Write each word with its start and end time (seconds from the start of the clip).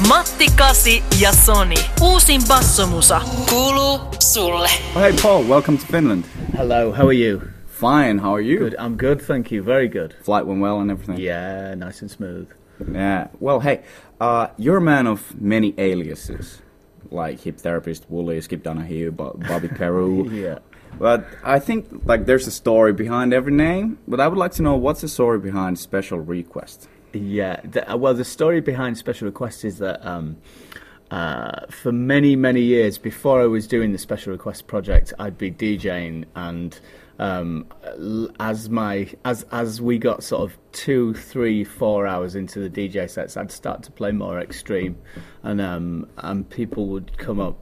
Matti 0.00 0.46
Kasi 0.56 1.02
ja 1.22 1.32
Sonny. 1.32 1.76
Uusin 2.02 2.40
bassomusa 2.48 3.20
kuuluu 3.50 4.00
sulle. 4.18 4.68
Oh, 4.96 5.00
hey, 5.00 5.12
Paul, 5.22 5.44
welcome 5.44 5.78
to 5.78 5.86
Finland. 5.86 6.24
Hello, 6.56 6.90
how 6.92 7.06
are 7.06 7.12
you? 7.12 7.40
Fine, 7.66 8.18
how 8.18 8.34
are 8.34 8.40
you? 8.40 8.58
Good, 8.58 8.74
I'm 8.78 8.96
good, 8.96 9.20
thank 9.22 9.52
you. 9.52 9.62
Very 9.62 9.88
good. 9.88 10.14
Flight 10.24 10.46
went 10.46 10.60
well 10.60 10.80
and 10.80 10.90
everything? 10.90 11.18
Yeah, 11.18 11.74
nice 11.76 12.02
and 12.02 12.10
smooth. 12.10 12.48
Yeah. 12.92 13.28
Well, 13.38 13.60
hey, 13.60 13.82
uh, 14.20 14.48
you're 14.58 14.78
a 14.78 14.80
man 14.80 15.06
of 15.06 15.40
many 15.40 15.74
aliases, 15.78 16.60
like 17.12 17.40
hip 17.40 17.58
therapist 17.58 18.06
Wooly, 18.10 18.40
Skip 18.40 18.64
Donahue, 18.64 19.12
Bo- 19.12 19.38
Bobby 19.48 19.68
Peru. 19.68 20.28
Yeah. 20.32 20.58
But 20.98 21.24
I 21.44 21.58
think 21.60 21.86
like 22.04 22.26
there's 22.26 22.46
a 22.46 22.52
story 22.52 22.92
behind 22.92 23.32
every 23.32 23.52
name. 23.52 23.98
But 24.08 24.20
I 24.20 24.28
would 24.28 24.38
like 24.38 24.52
to 24.52 24.62
know 24.62 24.74
what's 24.76 25.00
the 25.02 25.08
story 25.08 25.38
behind 25.40 25.78
Special 25.78 26.18
Request. 26.20 26.88
Yeah. 27.14 27.60
The, 27.64 27.92
uh, 27.92 27.96
well, 27.96 28.14
the 28.14 28.24
story 28.24 28.60
behind 28.60 28.98
Special 28.98 29.26
Request 29.26 29.64
is 29.64 29.78
that 29.78 30.04
um, 30.06 30.36
uh, 31.10 31.66
for 31.70 31.92
many, 31.92 32.36
many 32.36 32.60
years 32.60 32.98
before 32.98 33.40
I 33.40 33.46
was 33.46 33.66
doing 33.66 33.92
the 33.92 33.98
Special 33.98 34.32
Request 34.32 34.66
project, 34.66 35.12
I'd 35.18 35.38
be 35.38 35.50
DJing, 35.50 36.24
and 36.34 36.78
um, 37.18 37.66
as 38.40 38.68
my 38.68 39.08
as 39.24 39.44
as 39.52 39.80
we 39.80 39.98
got 39.98 40.24
sort 40.24 40.42
of 40.42 40.58
two, 40.72 41.14
three, 41.14 41.62
four 41.62 42.06
hours 42.06 42.34
into 42.34 42.66
the 42.66 42.70
DJ 42.70 43.08
sets, 43.08 43.36
I'd 43.36 43.52
start 43.52 43.82
to 43.84 43.92
play 43.92 44.10
more 44.12 44.40
extreme, 44.40 44.96
and 45.42 45.60
um, 45.60 46.08
and 46.18 46.48
people 46.48 46.86
would 46.88 47.16
come 47.18 47.38
up 47.38 47.56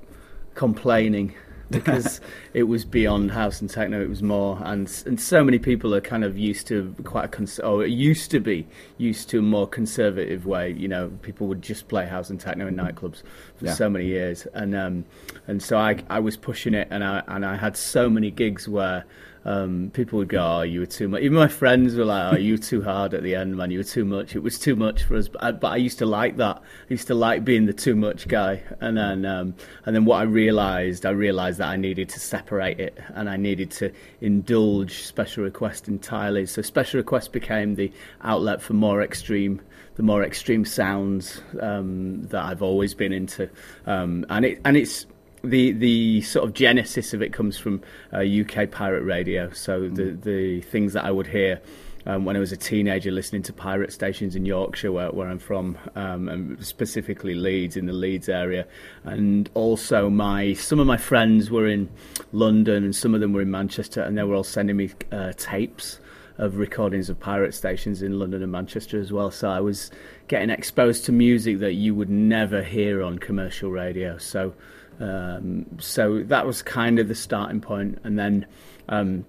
complaining 0.55 1.35
because 1.71 2.21
it 2.55 2.65
was 2.65 2.85
beyond 2.85 3.31
house 3.33 3.61
and 3.61 3.69
techno. 3.71 4.03
It 4.03 4.09
was 4.09 4.23
more, 4.23 4.59
and 4.65 4.91
and 5.07 5.21
so 5.21 5.43
many 5.45 5.59
people 5.59 5.95
are 5.95 6.01
kind 6.01 6.25
of 6.25 6.37
used 6.39 6.67
to 6.69 6.95
quite 7.05 7.25
a 7.27 7.29
cons- 7.29 7.59
or 7.61 7.85
it 7.85 7.91
used 7.91 8.31
to 8.33 8.41
be 8.41 8.67
used 8.99 9.29
to 9.31 9.39
a 9.39 9.43
more 9.43 9.67
conservative 9.67 10.47
way. 10.47 10.71
You 10.73 10.89
know, 10.89 11.11
people 11.23 11.47
would 11.49 11.63
just 11.63 11.89
play 11.89 12.07
house 12.07 12.31
and 12.31 12.41
techno 12.41 12.67
in 12.67 12.77
nightclubs 12.77 13.23
for 13.57 13.67
Yeah. 13.67 13.75
so 13.75 13.89
many 13.89 14.07
years, 14.07 14.47
and 14.55 14.75
um, 14.75 15.05
and 15.47 15.63
so 15.63 15.79
I 15.79 16.03
I 16.11 16.21
was 16.21 16.37
pushing 16.37 16.75
it, 16.75 16.89
and 16.91 17.03
I 17.05 17.23
and 17.29 17.45
I 17.45 17.57
had 17.57 17.77
so 17.77 18.09
many 18.11 18.31
gigs 18.31 18.69
where. 18.69 19.05
Um, 19.45 19.91
people 19.93 20.19
would 20.19 20.29
go, 20.29 20.41
"Oh, 20.41 20.63
you 20.63 20.81
were 20.81 20.87
too 20.87 21.09
much." 21.09 21.23
Even 21.23 21.37
my 21.37 21.49
friends 21.49 21.97
were 21.97 22.05
like, 22.05 22.35
"Oh, 22.35 22.37
you 22.37 22.55
were 22.55 22.59
too 22.59 22.83
hard 22.83 23.15
at 23.15 23.23
the 23.23 23.35
end, 23.35 23.57
man. 23.57 23.71
You 23.71 23.79
were 23.79 23.85
too 23.85 24.05
much. 24.05 24.37
It 24.37 24.43
was 24.43 24.59
too 24.59 24.77
much 24.77 25.03
for 25.03 25.17
us." 25.17 25.29
But 25.29 25.43
I, 25.43 25.53
but 25.53 25.69
I 25.73 25.77
used 25.77 25.99
to 25.99 26.07
like 26.07 26.37
that. 26.37 26.57
I 26.57 26.87
used 26.89 27.09
to 27.09 27.15
like 27.15 27.45
being 27.45 27.67
the 27.67 27.73
too 27.73 27.97
much 27.97 28.29
guy. 28.29 28.63
And 28.81 28.97
then, 28.97 29.25
um, 29.27 29.55
and 29.85 29.95
then 29.97 30.05
what 30.05 30.17
I 30.17 30.23
realised, 30.23 31.05
I 31.05 31.11
realised 31.11 31.59
that 31.59 31.69
I 31.69 31.77
needed 31.77 32.09
to 32.11 32.21
separate 32.21 32.79
it, 32.79 32.99
and 33.15 33.29
I 33.29 33.37
needed 33.37 33.71
to 33.73 33.93
indulge 34.21 35.03
special 35.03 35.45
request 35.45 35.89
entirely. 35.89 36.47
So 36.47 36.63
special 36.63 36.99
request 36.99 37.33
became 37.33 37.75
the 37.75 37.93
outlet 38.23 38.63
for 38.63 38.75
more 38.75 39.03
extreme 39.03 39.61
the 39.95 40.03
more 40.03 40.25
extreme 40.25 40.65
sounds 40.65 41.43
um, 41.61 42.23
that 42.29 42.43
I've 42.43 42.63
always 42.63 42.95
been 42.95 43.13
into, 43.13 43.51
um, 43.87 44.25
and 44.31 44.45
it 44.45 44.61
and 44.65 44.77
it's 44.77 45.07
the 45.45 45.73
the 45.73 46.23
sort 46.23 46.45
of 46.47 46.55
genesis 46.55 47.15
of 47.15 47.23
it 47.23 47.33
comes 47.33 47.59
from 47.59 47.83
uh, 48.13 48.19
UK 48.19 48.71
pirate 48.71 49.03
radio. 49.03 49.51
So 49.51 49.89
the 49.89 50.11
the 50.13 50.61
things 50.63 50.93
that 50.93 51.05
I 51.05 51.11
would 51.11 51.27
hear. 51.27 51.61
Um, 52.05 52.25
when 52.25 52.35
I 52.35 52.41
was 52.41 52.51
a 52.51 52.57
teenager, 52.57 53.13
listening 53.13 53.43
to 53.43 53.53
pirate 53.53 53.93
stations 53.93 54.35
in 54.35 54.45
Yorkshire, 54.45 54.91
where, 54.91 55.13
where 55.13 55.29
I'm 55.29 55.39
from, 55.39 55.79
um, 55.95 56.29
and 56.29 56.67
specifically 56.67 57.37
Leeds, 57.37 57.77
in 57.77 57.87
the 57.87 57.93
Leeds 57.93 58.29
area, 58.29 58.67
and 59.05 59.49
also 59.55 60.11
my 60.11 60.53
some 60.55 60.81
of 60.81 60.89
my 60.89 60.97
friends 60.97 61.49
were 61.49 61.69
in 61.69 61.89
London, 62.33 62.83
and 62.83 62.97
some 62.97 63.15
of 63.15 63.21
them 63.21 63.33
were 63.33 63.43
in 63.43 63.53
Manchester, 63.53 64.03
and 64.03 64.19
they 64.19 64.25
were 64.25 64.35
all 64.35 64.43
sending 64.43 64.79
me 64.79 64.91
uh, 65.13 65.33
tapes 65.37 66.01
of 66.39 66.57
recordings 66.57 67.09
of 67.09 67.21
pirate 67.21 67.55
stations 67.55 68.03
in 68.03 68.19
London 68.19 68.43
and 68.43 68.51
Manchester 68.51 68.99
as 68.99 69.13
well. 69.13 69.31
So 69.31 69.49
I 69.49 69.61
was 69.61 69.91
getting 70.29 70.51
exposed 70.51 71.05
to 71.05 71.13
music 71.13 71.59
that 71.61 71.75
you 71.75 71.95
would 71.95 72.11
never 72.11 72.63
hear 72.63 73.03
on 73.03 73.19
commercial 73.19 73.71
radio. 73.71 74.19
So, 74.19 74.55
um, 75.03 75.67
so 75.81 76.23
that 76.23 76.47
was 76.47 76.63
kind 76.63 77.01
of 77.01 77.09
the 77.09 77.15
starting 77.15 77.61
point. 77.61 77.99
And 78.05 78.19
then, 78.19 78.47
um, 78.89 79.27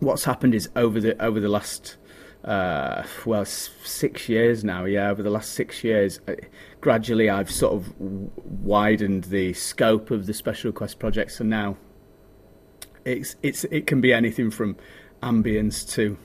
what's 0.00 0.24
happened 0.24 0.54
is 0.54 0.68
over 0.76 1.00
the 1.00 1.20
over 1.22 1.40
the 1.40 1.48
last 1.48 1.96
uh, 2.44 3.02
well 3.24 3.46
six 3.46 4.28
years 4.28 4.62
now. 4.62 4.84
Yeah, 4.84 5.10
over 5.10 5.22
the 5.22 5.30
last 5.30 5.52
six 5.52 5.82
years, 5.82 6.20
uh, 6.28 6.34
gradually 6.82 7.30
I've 7.30 7.50
sort 7.50 7.72
of 7.72 7.98
widened 7.98 9.24
the 9.24 9.54
scope 9.54 10.10
of 10.10 10.26
the 10.26 10.34
special 10.34 10.68
request 10.68 10.98
project. 10.98 11.32
So 11.32 11.44
now 11.44 11.78
it's 13.06 13.36
it's 13.42 13.64
it 13.64 13.86
can 13.86 14.02
be 14.02 14.12
anything 14.12 14.50
from 14.50 14.76
ambience 15.22 15.90
to 15.94 16.18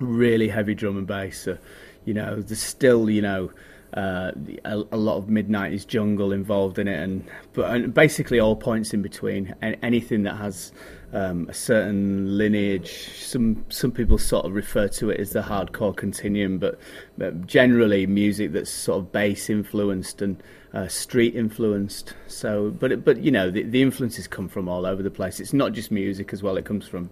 really 0.00 0.48
heavy 0.48 0.74
drum 0.74 0.98
and 0.98 1.06
bass. 1.06 1.42
So, 1.42 1.58
you 2.04 2.14
know, 2.14 2.40
there's 2.40 2.60
still 2.60 3.08
you 3.08 3.22
know 3.22 3.52
uh, 3.94 4.32
a, 4.64 4.82
a 4.92 4.96
lot 4.96 5.16
of 5.16 5.28
mid 5.28 5.48
'90s 5.48 5.86
jungle 5.86 6.32
involved 6.32 6.78
in 6.78 6.88
it, 6.88 7.00
and 7.00 7.24
but 7.52 7.70
and 7.70 7.94
basically 7.94 8.40
all 8.40 8.56
points 8.56 8.92
in 8.92 9.02
between. 9.02 9.54
And 9.62 9.76
anything 9.82 10.24
that 10.24 10.36
has 10.36 10.72
um, 11.14 11.46
a 11.48 11.54
certain 11.54 12.36
lineage. 12.36 13.08
Some 13.16 13.64
some 13.68 13.92
people 13.92 14.18
sort 14.18 14.44
of 14.44 14.52
refer 14.52 14.88
to 14.88 15.10
it 15.10 15.20
as 15.20 15.30
the 15.30 15.42
hardcore 15.42 15.96
continuum, 15.96 16.58
but, 16.58 16.78
but 17.16 17.46
generally 17.46 18.06
music 18.06 18.52
that's 18.52 18.70
sort 18.70 18.98
of 18.98 19.12
bass 19.12 19.48
influenced 19.48 20.20
and 20.20 20.42
uh, 20.74 20.88
street 20.88 21.36
influenced. 21.36 22.14
So, 22.26 22.70
but 22.70 23.04
but 23.04 23.18
you 23.18 23.30
know 23.30 23.50
the, 23.50 23.62
the 23.62 23.80
influences 23.80 24.26
come 24.26 24.48
from 24.48 24.68
all 24.68 24.84
over 24.84 25.02
the 25.02 25.10
place. 25.10 25.38
It's 25.38 25.52
not 25.52 25.72
just 25.72 25.92
music 25.92 26.32
as 26.32 26.42
well. 26.42 26.56
It 26.56 26.64
comes 26.64 26.86
from 26.86 27.10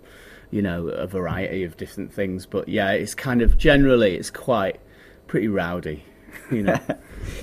you 0.51 0.63
know 0.63 0.89
a 0.89 1.07
variety 1.07 1.63
of 1.63 1.77
different 1.77 2.13
things. 2.13 2.45
But 2.45 2.69
yeah, 2.69 2.91
it's 2.91 3.15
kind 3.15 3.41
of 3.41 3.57
generally 3.57 4.17
it's 4.17 4.31
quite 4.31 4.81
pretty 5.29 5.49
rowdy. 5.49 6.05
You 6.51 6.63
know. 6.63 6.79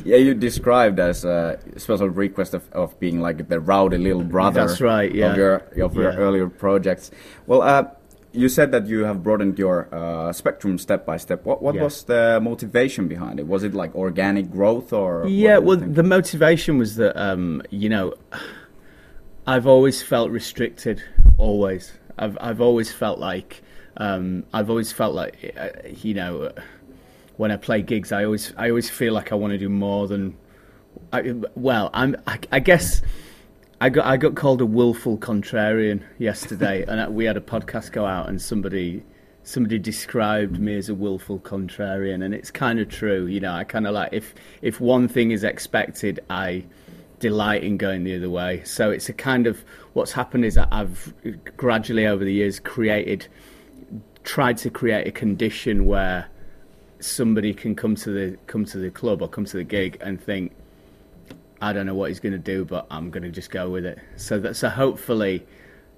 Yeah, 0.03 0.17
you 0.17 0.33
described 0.33 0.99
as 0.99 1.23
a 1.23 1.57
special 1.77 2.09
request 2.09 2.53
of, 2.53 2.69
of 2.73 2.99
being 2.99 3.21
like 3.21 3.47
the 3.47 3.59
rowdy 3.61 3.97
little 3.97 4.23
brother. 4.23 4.67
That's 4.67 4.81
right, 4.81 5.13
yeah. 5.13 5.31
Of 5.31 5.37
your 5.37 5.55
of 5.85 5.95
your 5.95 6.11
Yeah. 6.11 6.17
earlier 6.17 6.49
projects. 6.49 7.11
Well, 7.47 7.61
uh, 7.61 7.83
you 8.33 8.49
said 8.49 8.71
that 8.71 8.87
you 8.87 9.05
have 9.05 9.23
broadened 9.23 9.57
your 9.57 9.87
uh, 9.93 10.31
spectrum 10.33 10.77
step 10.77 11.05
by 11.05 11.17
step. 11.17 11.45
What 11.45 11.61
what 11.61 11.75
Yeah. 11.75 11.83
was 11.83 12.03
the 12.03 12.39
motivation 12.41 13.07
behind 13.07 13.39
it? 13.39 13.47
Was 13.47 13.63
it 13.63 13.73
like 13.73 13.95
organic 13.95 14.51
growth 14.51 14.91
or? 14.93 15.25
Yeah, 15.27 15.57
well, 15.59 15.77
the 15.77 16.03
motivation 16.03 16.77
was 16.77 16.95
that 16.97 17.15
um, 17.17 17.61
you 17.69 17.87
know, 17.89 18.13
I've 19.47 19.65
always 19.67 20.01
felt 20.01 20.29
restricted. 20.31 21.01
Always, 21.37 21.93
I've 22.17 22.37
I've 22.41 22.61
always 22.61 22.91
felt 22.91 23.19
like 23.19 23.61
um, 23.97 24.43
I've 24.53 24.69
always 24.69 24.91
felt 24.91 25.15
like 25.15 25.53
uh, 25.57 25.69
you 26.03 26.13
know, 26.13 26.51
when 27.39 27.51
I 27.51 27.55
play 27.55 27.81
gigs, 27.81 28.11
I 28.11 28.25
always 28.25 28.53
I 28.57 28.67
always 28.67 28.89
feel 28.89 29.13
like 29.13 29.31
I 29.31 29.35
want 29.35 29.51
to 29.51 29.57
do 29.57 29.69
more 29.69 30.09
than. 30.09 30.35
I, 31.13 31.35
well, 31.55 31.89
I'm. 31.93 32.17
I, 32.27 32.37
I 32.51 32.59
guess. 32.59 33.01
I 33.79 33.87
got 33.87 34.05
I 34.05 34.17
got 34.17 34.35
called 34.35 34.59
a 34.59 34.65
willful 34.65 35.17
contrarian 35.17 36.03
yesterday, 36.17 36.83
and 36.87 37.15
we 37.15 37.23
had 37.23 37.37
a 37.37 37.41
podcast 37.41 37.93
go 37.93 38.05
out, 38.05 38.27
and 38.27 38.41
somebody 38.41 39.05
somebody 39.43 39.79
described 39.79 40.59
me 40.59 40.75
as 40.75 40.89
a 40.89 40.93
willful 40.93 41.39
contrarian, 41.39 42.25
and 42.25 42.33
it's 42.33 42.51
kind 42.51 42.77
of 42.77 42.89
true. 42.89 43.25
You 43.25 43.39
know, 43.39 43.53
I 43.53 43.63
kind 43.63 43.87
of 43.87 43.93
like 43.93 44.09
if 44.11 44.35
if 44.61 44.81
one 44.81 45.07
thing 45.07 45.31
is 45.31 45.45
expected, 45.45 46.19
I 46.29 46.65
delight 47.19 47.63
in 47.63 47.77
going 47.77 48.03
the 48.03 48.17
other 48.17 48.29
way. 48.29 48.63
So 48.65 48.91
it's 48.91 49.07
a 49.07 49.13
kind 49.13 49.47
of 49.47 49.63
what's 49.93 50.11
happened 50.11 50.43
is 50.43 50.55
that 50.55 50.67
I've 50.73 51.13
gradually 51.55 52.05
over 52.05 52.25
the 52.25 52.33
years 52.33 52.59
created 52.59 53.29
tried 54.25 54.57
to 54.57 54.69
create 54.69 55.07
a 55.07 55.11
condition 55.11 55.85
where 55.85 56.27
somebody 56.99 57.53
can 57.53 57.75
come 57.75 57.95
to 57.95 58.11
the 58.11 58.37
come 58.47 58.65
to 58.65 58.77
the 58.77 58.89
club 58.89 59.21
or 59.21 59.27
come 59.27 59.45
to 59.45 59.57
the 59.57 59.63
gig 59.63 59.97
and 60.01 60.21
think 60.21 60.51
I 61.61 61.73
don't 61.73 61.85
know 61.85 61.95
what 61.95 62.09
he's 62.09 62.19
going 62.19 62.33
to 62.33 62.37
do, 62.37 62.63
but 62.63 62.87
I'm 62.89 63.09
going 63.09 63.23
to 63.23 63.29
just 63.29 63.51
go 63.51 63.69
with 63.69 63.85
it. 63.85 63.99
So 64.15 64.39
that 64.39 64.55
so 64.55 64.69
hopefully 64.69 65.45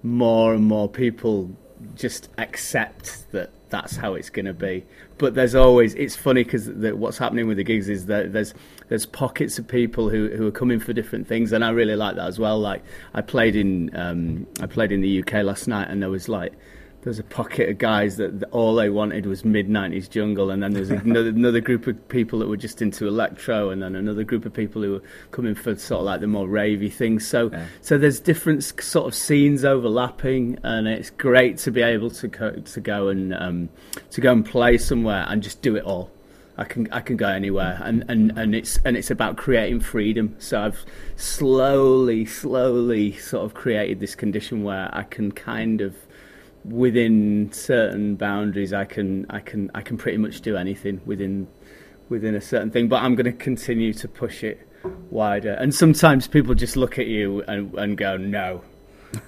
more 0.03 0.53
and 0.53 0.63
more 0.63 0.89
people 0.89 1.55
just 1.95 2.29
accept 2.37 3.31
that 3.31 3.51
that's 3.69 3.95
how 3.95 4.15
it's 4.15 4.29
going 4.29 4.45
to 4.45 4.53
be. 4.53 4.85
But 5.17 5.35
there's 5.35 5.55
always 5.55 5.93
it's 5.95 6.15
funny 6.15 6.43
because 6.43 6.67
what's 6.69 7.17
happening 7.17 7.47
with 7.47 7.57
the 7.57 7.63
gigs 7.63 7.89
is 7.89 8.07
that 8.07 8.33
there's 8.33 8.53
there's 8.89 9.05
pockets 9.05 9.59
of 9.59 9.67
people 9.67 10.09
who 10.09 10.29
who 10.29 10.47
are 10.47 10.51
coming 10.51 10.79
for 10.79 10.93
different 10.93 11.27
things, 11.27 11.51
and 11.51 11.63
I 11.63 11.69
really 11.69 11.95
like 11.95 12.15
that 12.15 12.27
as 12.27 12.39
well. 12.39 12.59
Like 12.59 12.83
I 13.13 13.21
played 13.21 13.55
in 13.55 13.95
um, 13.95 14.47
I 14.59 14.65
played 14.67 14.91
in 14.91 15.01
the 15.01 15.21
UK 15.21 15.43
last 15.43 15.67
night, 15.67 15.89
and 15.89 16.01
there 16.01 16.09
was 16.09 16.27
like 16.27 16.53
there's 17.03 17.19
a 17.19 17.23
pocket 17.23 17.67
of 17.69 17.77
guys 17.77 18.17
that, 18.17 18.39
that 18.39 18.49
all 18.51 18.75
they 18.75 18.89
wanted 18.89 19.25
was 19.25 19.43
mid 19.43 19.67
'90s 19.67 20.09
jungle, 20.09 20.51
and 20.51 20.61
then 20.61 20.73
there's 20.73 20.89
another, 20.91 21.29
another 21.29 21.59
group 21.59 21.87
of 21.87 22.07
people 22.09 22.39
that 22.39 22.47
were 22.47 22.57
just 22.57 22.81
into 22.81 23.07
electro, 23.07 23.69
and 23.71 23.81
then 23.81 23.95
another 23.95 24.23
group 24.23 24.45
of 24.45 24.53
people 24.53 24.81
who 24.81 24.91
were 24.93 25.03
coming 25.31 25.55
for 25.55 25.75
sort 25.75 25.99
of 25.99 26.05
like 26.05 26.21
the 26.21 26.27
more 26.27 26.47
ravey 26.47 26.91
things. 26.91 27.25
So, 27.27 27.49
Yeah. 27.51 27.65
so 27.81 27.97
there's 27.97 28.19
different 28.19 28.63
sort 28.63 29.07
of 29.07 29.15
scenes 29.15 29.65
overlapping, 29.65 30.59
and 30.63 30.87
it's 30.87 31.09
great 31.09 31.57
to 31.59 31.71
be 31.71 31.81
able 31.81 32.11
to 32.11 32.27
go, 32.27 32.51
to 32.51 32.79
go 32.79 33.07
and 33.07 33.33
um, 33.33 33.69
to 34.11 34.21
go 34.21 34.31
and 34.31 34.45
play 34.45 34.77
somewhere 34.77 35.25
and 35.27 35.41
just 35.41 35.61
do 35.61 35.75
it 35.75 35.83
all. 35.83 36.11
I 36.57 36.65
can 36.65 36.87
I 36.91 36.99
can 36.99 37.17
go 37.17 37.27
anywhere, 37.27 37.79
and, 37.81 38.03
and, 38.09 38.37
and 38.37 38.53
it's 38.53 38.77
and 38.85 38.95
it's 38.95 39.09
about 39.09 39.37
creating 39.37 39.79
freedom. 39.79 40.35
So 40.37 40.61
I've 40.61 40.85
slowly, 41.15 42.25
slowly 42.25 43.13
sort 43.13 43.45
of 43.45 43.53
created 43.55 43.99
this 43.99 44.13
condition 44.15 44.63
where 44.63 44.89
I 44.93 45.03
can 45.03 45.31
kind 45.31 45.81
of 45.81 45.95
within 46.63 47.51
certain 47.51 48.15
boundaries 48.15 48.73
I 48.73 48.85
can 48.85 49.25
I 49.29 49.39
can 49.39 49.71
I 49.73 49.81
can 49.81 49.97
pretty 49.97 50.17
much 50.17 50.41
do 50.41 50.57
anything 50.57 51.01
within 51.05 51.47
within 52.09 52.35
a 52.35 52.41
certain 52.41 52.71
thing. 52.71 52.87
But 52.87 53.03
I'm 53.03 53.15
going 53.15 53.25
to 53.25 53.31
continue 53.31 53.93
to 53.93 54.07
push 54.07 54.43
it 54.43 54.67
wider. 55.09 55.53
And 55.53 55.73
sometimes 55.73 56.27
people 56.27 56.53
just 56.55 56.75
look 56.75 56.99
at 56.99 57.07
you 57.07 57.41
and, 57.43 57.73
and 57.75 57.97
go, 57.97 58.17
no. 58.17 58.61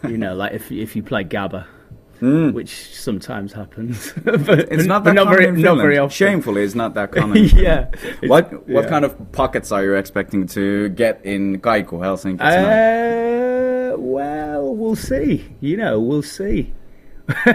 you 0.04 0.18
know, 0.18 0.36
like 0.36 0.54
if 0.54 0.72
if 0.72 0.96
you 0.96 1.04
play 1.04 1.24
Gabba, 1.24 1.66
which 2.20 2.96
sometimes 2.96 3.52
happens. 3.52 4.14
but 4.24 4.40
Mm. 4.40 4.72
It's 4.72 4.86
not 4.86 5.04
that 5.04 5.16
common 5.16 5.34
very, 5.34 5.48
in 5.48 5.56
not 5.56 5.62
Finland. 5.62 5.82
very 5.82 5.98
often. 5.98 6.16
Shamefully, 6.16 6.64
it's 6.64 6.76
not 6.76 6.94
that 6.94 7.12
common. 7.12 7.44
yeah. 7.56 7.88
What 8.24 8.68
what 8.70 8.84
yeah. 8.84 8.90
kind 8.90 9.06
of 9.06 9.32
pockets 9.32 9.72
are 9.72 9.84
you 9.84 9.96
expecting 9.96 10.48
to 10.48 10.90
get 10.90 11.20
in 11.26 11.60
Kaiku, 11.60 12.00
Helsinki? 12.00 12.40
Uh, 12.40 13.98
well, 13.98 14.76
we'll 14.76 14.96
see. 14.96 15.46
You 15.60 15.78
know, 15.78 16.00
we'll 16.00 16.24
see. 16.24 16.74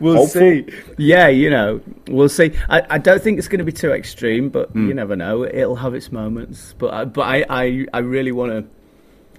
we'll 0.00 0.16
Hopeful. 0.16 0.26
see. 0.26 0.66
Yeah, 0.98 1.28
you 1.28 1.48
know, 1.50 1.80
we'll 2.08 2.28
see. 2.28 2.52
I, 2.68 2.82
I 2.90 2.98
don't 2.98 3.22
think 3.22 3.38
it's 3.38 3.48
going 3.48 3.58
to 3.60 3.64
be 3.64 3.72
too 3.72 3.92
extreme, 3.92 4.48
but 4.48 4.70
Hmm. 4.70 4.88
you 4.88 4.94
never 4.94 5.14
know. 5.16 5.44
It'll 5.44 5.76
have 5.76 5.94
its 5.94 6.10
moments. 6.10 6.74
But 6.78 6.92
I, 6.94 7.04
but 7.04 7.22
I, 7.22 7.44
I, 7.48 7.86
I 7.92 7.98
really 8.00 8.32
want 8.32 8.52
to. 8.52 8.64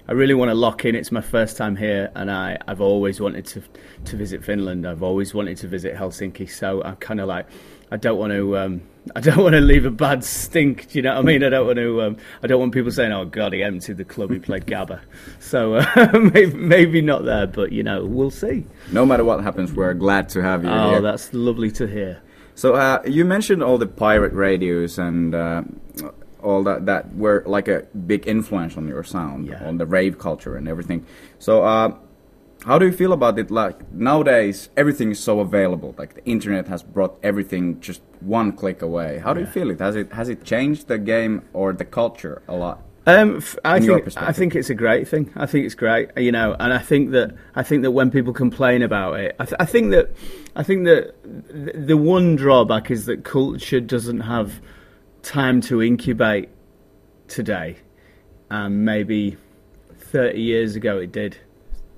I 0.07 0.12
really 0.12 0.34
want 0.36 0.50
to 0.50 0.56
lock 0.56 0.86
in. 0.86 0.96
It's 0.96 1.12
my 1.12 1.22
first 1.22 1.57
time 1.57 1.75
here, 1.75 2.12
and 2.16 2.30
I, 2.30 2.57
I've 2.68 2.81
always 2.81 3.19
wanted 3.19 3.46
to 3.48 3.63
to 4.06 4.16
visit 4.16 4.44
Finland. 4.44 4.86
I've 4.88 5.04
always 5.04 5.34
wanted 5.34 5.57
to 5.57 5.68
visit 5.68 5.96
Helsinki. 5.96 6.50
So 6.50 6.84
I'm 6.84 6.96
kind 6.98 7.19
of 7.19 7.28
like, 7.28 7.48
I 7.92 7.98
don't 7.98 8.18
want 8.19 8.34
to. 8.34 8.57
Um, 8.57 8.81
I 9.16 9.19
don't 9.19 9.38
want 9.38 9.54
to 9.54 9.62
leave 9.62 9.86
a 9.86 9.92
bad 9.92 10.24
stink. 10.24 10.90
Do 10.90 10.98
you 11.00 11.04
know 11.04 11.13
what 11.13 11.19
I 11.19 11.24
mean? 11.24 11.44
I 11.44 11.50
don't 11.50 11.66
want 11.68 11.78
to. 11.78 12.02
Um, 12.02 12.18
I 12.44 12.48
don't 12.48 12.60
want 12.60 12.74
people 12.74 12.92
saying, 12.92 13.12
"Oh 13.12 13.25
God, 13.25 13.54
he 13.54 13.63
emptied 13.63 13.98
the 13.98 14.06
club. 14.06 14.30
He 14.31 14.40
played 14.40 14.66
Gabba." 14.68 15.00
So 15.40 15.75
uh, 15.75 16.19
maybe, 16.34 16.54
maybe 16.54 17.01
not 17.01 17.25
there, 17.25 17.48
but 17.48 17.72
you 17.72 17.81
know, 17.84 18.06
we'll 18.06 18.31
see. 18.31 18.66
No 18.92 19.06
matter 19.06 19.24
what 19.24 19.44
happens, 19.44 19.74
we're 19.74 19.94
glad 19.96 20.30
to 20.30 20.42
have 20.44 20.63
you 20.63 20.69
Oh, 20.69 20.92
here. 20.92 21.01
that's 21.01 21.34
lovely 21.34 21.72
to 21.72 21.88
hear. 21.88 22.22
So 22.56 22.75
uh, 22.75 23.01
you 23.06 23.25
mentioned 23.25 23.62
all 23.63 23.78
the 23.78 23.86
pirate 23.88 24.34
radios 24.34 24.98
and 24.98 25.36
uh, 25.36 25.63
all 26.46 26.64
that 26.64 26.86
that 26.86 27.04
were 27.16 27.44
like 27.58 27.68
a 27.68 27.80
big 28.12 28.28
influence 28.28 28.78
on 28.78 28.88
your 28.88 29.04
sound, 29.04 29.48
Yeah. 29.48 29.68
on 29.68 29.78
the 29.78 29.86
rave 29.98 30.16
culture 30.28 30.56
and 30.60 30.68
everything. 30.68 31.00
So 31.40 31.64
uh, 31.64 31.90
how 32.70 32.78
do 32.80 32.86
you 32.86 32.92
feel 33.02 33.14
about 33.14 33.38
it? 33.40 33.52
Like 33.52 33.78
nowadays, 33.92 34.70
everything 34.78 35.12
is 35.12 35.20
so 35.20 35.40
available. 35.40 35.94
Like 35.98 36.14
the 36.16 36.26
internet 36.26 36.68
has 36.68 36.82
brought 36.84 37.14
everything 37.24 37.80
just 37.82 38.02
one 38.22 38.52
click 38.52 38.82
away. 38.82 39.20
How 39.26 39.34
do 39.34 39.40
you 39.42 39.46
feel 39.58 39.70
it? 39.72 39.80
Has 39.80 39.96
it 39.96 40.12
has 40.14 40.30
it 40.30 40.44
changed 40.44 40.88
the 40.88 40.98
game 40.98 41.42
or 41.54 41.74
the 41.74 41.86
culture 41.86 42.42
a 42.48 42.56
lot? 42.56 42.78
Um, 43.08 43.38
f- 43.38 43.56
I 43.64 43.80
think. 43.80 44.18
I 44.18 44.32
think 44.40 44.56
it's 44.56 44.72
a 44.72 44.74
great 44.86 45.08
thing. 45.08 45.26
I 45.36 45.46
think 45.46 45.66
it's 45.68 45.76
great, 45.76 46.10
you 46.18 46.32
know, 46.32 46.56
and 46.60 46.74
I 46.74 46.80
think 46.80 47.12
that 47.12 47.30
I 47.56 47.62
think 47.62 47.84
that 47.84 47.92
when 47.92 48.10
people 48.10 48.34
complain 48.34 48.82
about 48.82 49.20
it, 49.20 49.36
I, 49.40 49.46
th- 49.46 49.60
I 49.60 49.66
think 49.74 49.92
that 49.92 50.08
I 50.56 50.64
think 50.64 50.86
that 50.86 51.02
th- 51.54 51.76
the 51.92 51.98
one 51.98 52.36
drawback 52.36 52.90
is 52.90 53.06
that 53.06 53.24
culture 53.24 53.80
doesn't 53.80 54.22
have 54.22 54.50
time 55.25 55.60
to 55.60 55.81
incubate 55.81 56.50
today, 57.27 57.75
and 58.51 58.86
maybe 58.86 59.36
thirty 59.98 60.39
years 60.39 60.75
ago 60.75 61.00
it 61.00 61.12
did, 61.12 61.36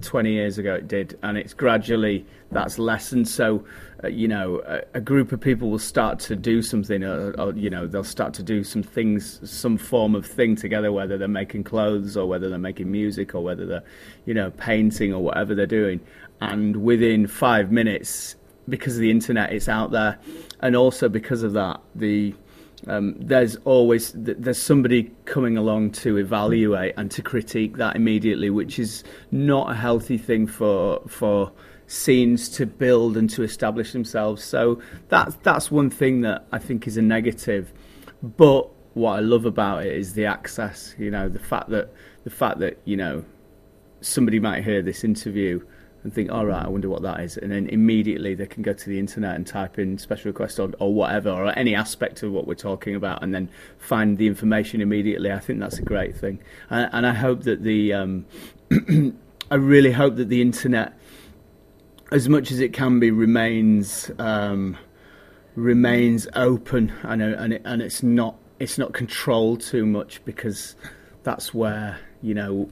twenty 0.01 0.31
years 0.31 0.57
ago 0.57 0.75
it 0.75 0.87
did, 0.87 1.19
and 1.21 1.37
it's 1.37 1.53
gradually 1.53 2.25
that's 2.49 2.79
lessened. 2.79 3.27
So, 3.27 3.65
uh, 4.01 4.07
you 4.07 4.29
know, 4.29 4.61
a, 4.65 4.81
a 4.93 5.01
group 5.01 5.33
of 5.33 5.41
people 5.41 5.69
will 5.69 5.77
start 5.77 6.17
to 6.19 6.35
do 6.37 6.61
something, 6.61 7.03
or, 7.03 7.33
or 7.37 7.51
you 7.51 7.69
know, 7.69 7.85
they'll 7.85 8.05
start 8.05 8.33
to 8.35 8.43
do 8.43 8.63
some 8.63 8.81
things, 8.81 9.41
some 9.43 9.77
form 9.77 10.15
of 10.15 10.25
thing 10.25 10.55
together, 10.55 10.93
whether 10.93 11.17
they're 11.17 11.27
making 11.27 11.65
clothes 11.65 12.15
or 12.15 12.25
whether 12.25 12.47
they're 12.47 12.57
making 12.57 12.89
music 12.89 13.35
or 13.35 13.43
whether 13.43 13.65
they're, 13.65 13.83
you 14.25 14.33
know, 14.33 14.51
painting 14.51 15.13
or 15.13 15.21
whatever 15.21 15.53
they're 15.53 15.65
doing, 15.65 15.99
and 16.39 16.77
within 16.77 17.27
five 17.27 17.71
minutes. 17.71 18.35
Because 18.69 18.95
of 18.95 19.01
the 19.01 19.11
internet, 19.11 19.53
it's 19.53 19.69
out 19.69 19.91
there, 19.91 20.17
and 20.61 20.75
also 20.75 21.07
because 21.07 21.43
of 21.43 21.53
that, 21.53 21.79
the 21.95 22.33
um, 22.85 23.15
there's 23.19 23.55
always 23.65 24.11
there's 24.15 24.61
somebody 24.61 25.11
coming 25.25 25.57
along 25.57 25.91
to 25.91 26.17
evaluate 26.17 26.93
and 26.97 27.09
to 27.11 27.21
critique 27.23 27.77
that 27.77 27.95
immediately, 27.95 28.49
which 28.49 28.77
is 28.77 29.03
not 29.31 29.71
a 29.71 29.73
healthy 29.73 30.17
thing 30.17 30.45
for 30.45 31.01
for 31.07 31.51
scenes 31.87 32.49
to 32.49 32.65
build 32.65 33.17
and 33.17 33.29
to 33.31 33.43
establish 33.43 33.93
themselves. 33.93 34.43
So 34.43 34.81
that's 35.09 35.35
that's 35.41 35.71
one 35.71 35.89
thing 35.89 36.21
that 36.21 36.45
I 36.51 36.59
think 36.59 36.87
is 36.87 36.97
a 36.97 37.01
negative. 37.01 37.73
But 38.21 38.69
what 38.93 39.13
I 39.13 39.19
love 39.21 39.45
about 39.45 39.85
it 39.85 39.95
is 39.95 40.13
the 40.13 40.25
access. 40.25 40.93
You 40.99 41.09
know, 41.09 41.29
the 41.29 41.39
fact 41.39 41.69
that 41.69 41.91
the 42.25 42.29
fact 42.29 42.59
that 42.59 42.77
you 42.85 42.95
know 42.95 43.25
somebody 44.01 44.39
might 44.39 44.63
hear 44.63 44.83
this 44.83 45.03
interview 45.03 45.65
and 46.07 46.13
think, 46.15 46.31
all 46.31 46.45
right, 46.45 46.65
I 46.65 46.69
wonder 46.69 46.87
what 46.87 47.01
that 47.01 47.19
is. 47.19 47.35
And 47.35 47.51
then 47.51 47.67
immediately 47.67 48.33
they 48.33 48.45
can 48.45 48.63
go 48.63 48.71
to 48.71 48.89
the 48.89 48.97
internet 48.97 49.35
and 49.35 49.45
type 49.45 49.77
in 49.77 49.97
special 49.97 50.29
request 50.29 50.57
or, 50.57 50.71
or 50.79 50.93
whatever, 50.93 51.29
or 51.29 51.51
any 51.59 51.75
aspect 51.75 52.23
of 52.23 52.31
what 52.31 52.47
we're 52.47 52.55
talking 52.55 52.95
about, 52.95 53.21
and 53.21 53.35
then 53.35 53.49
find 53.77 54.17
the 54.17 54.25
information 54.25 54.79
immediately. 54.79 55.33
I 55.33 55.39
think 55.39 55.59
that's 55.59 55.79
a 55.79 55.81
great 55.81 56.15
thing. 56.15 56.39
And, 56.69 56.89
and 56.93 57.05
I 57.05 57.13
hope 57.13 57.43
that 57.43 57.61
the, 57.61 57.91
um, 57.91 58.25
I 59.51 59.55
really 59.55 59.91
hope 59.91 60.15
that 60.15 60.29
the 60.29 60.41
internet, 60.41 60.97
as 62.09 62.29
much 62.29 62.49
as 62.51 62.61
it 62.61 62.71
can 62.71 63.01
be, 63.01 63.11
remains. 63.11 64.09
Um, 64.17 64.77
remains 65.55 66.27
open 66.35 66.93
and 67.01 67.19
and 67.19 67.53
it, 67.53 67.63
and 67.65 67.81
it's 67.81 68.03
not 68.03 68.37
it's 68.59 68.77
not 68.77 68.93
controlled 68.93 69.59
too 69.59 69.87
much 69.87 70.23
because 70.23 70.75
that's 71.23 71.51
where 71.51 71.97
you 72.21 72.33
know 72.33 72.69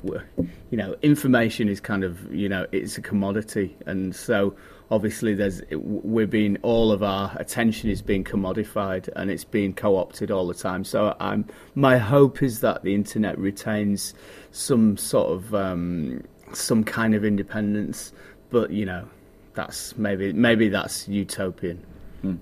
you 0.71 0.77
know 0.77 0.95
information 1.01 1.69
is 1.69 1.79
kind 1.79 2.03
of 2.03 2.33
you 2.33 2.49
know 2.49 2.65
it's 2.71 2.97
a 2.97 3.01
commodity. 3.01 3.75
And 3.85 4.15
so 4.15 4.55
obviously 4.91 5.33
there's 5.33 5.61
we're 5.71 6.27
being 6.27 6.57
all 6.61 6.91
of 6.91 7.03
our 7.03 7.35
attention 7.37 7.89
is 7.89 8.01
being 8.01 8.23
commodified 8.23 9.09
and 9.15 9.29
it's 9.31 9.43
being 9.43 9.73
co-opted 9.73 10.31
all 10.31 10.47
the 10.47 10.53
time. 10.53 10.83
So 10.83 11.15
I'm 11.19 11.45
my 11.75 11.97
hope 11.97 12.41
is 12.41 12.61
that 12.61 12.83
the 12.83 12.93
internet 12.93 13.37
retains 13.37 14.13
some 14.51 14.97
sort 14.97 15.31
of 15.31 15.55
um, 15.55 16.23
some 16.53 16.83
kind 16.83 17.15
of 17.15 17.23
independence. 17.25 18.13
But 18.49 18.71
you 18.71 18.85
know 18.85 19.07
that's 19.53 19.97
maybe 19.97 20.33
maybe 20.33 20.69
that's 20.69 21.07
utopian. 21.07 21.85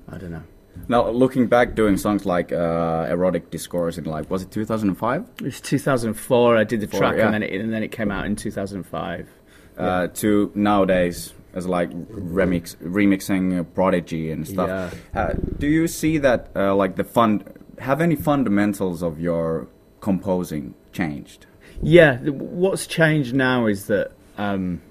I 0.10 0.18
don't 0.18 0.32
know. 0.32 0.44
Now 0.88 1.10
looking 1.10 1.48
back, 1.48 1.76
doing 1.76 1.98
songs 1.98 2.26
like 2.26 2.52
uh, 2.52 3.08
"Erotic 3.10 3.52
Discourse" 3.52 3.98
in 3.98 4.04
like 4.06 4.30
was 4.30 4.42
it 4.44 4.52
2005? 4.52 5.26
It 5.40 5.42
was 5.44 5.62
2004. 5.62 6.58
I 6.58 6.64
did 6.64 6.82
the 6.82 6.88
Four, 6.88 7.00
track, 7.00 7.16
yeah. 7.18 7.26
and 7.26 7.34
then 7.34 7.44
it 7.44 7.62
and 7.62 7.74
then 7.74 7.84
it 7.84 7.92
came 7.92 8.12
out 8.12 8.26
in 8.26 8.36
2005. 8.36 9.30
uh, 9.78 10.08
to 10.08 10.52
nowadays 10.56 11.34
as 11.54 11.68
like 11.68 11.90
remix 12.10 12.76
remixing 12.78 13.60
uh, 13.60 13.64
Prodigy 13.64 14.32
and 14.32 14.48
stuff. 14.48 14.96
Uh, 15.16 15.34
do 15.58 15.68
you 15.68 15.88
see 15.88 16.18
that 16.20 16.50
uh, 16.56 16.76
like 16.76 16.96
the 16.96 17.04
fund 17.04 17.44
have 17.80 18.02
any 18.02 18.16
fundamentals 18.16 19.02
of 19.04 19.20
your 19.20 19.68
composing 20.02 20.74
changed? 20.92 21.46
Yeah, 21.82 22.18
what's 22.20 22.88
changed 22.88 23.34
now 23.36 23.68
is 23.68 23.88
that 23.88 24.12
um, 24.38 24.82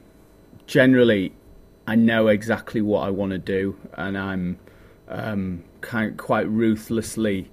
generally 0.67 1.33
I 1.87 1.97
know 1.97 2.29
exactly 2.29 2.81
what 2.81 3.07
I 3.07 3.11
want 3.11 3.33
to 3.33 3.39
do, 3.39 3.77
and 3.95 4.17
I'm 4.17 4.59
um, 5.09 5.65
kind 5.83 6.17
quite 6.17 6.49
ruthlessly 6.49 7.51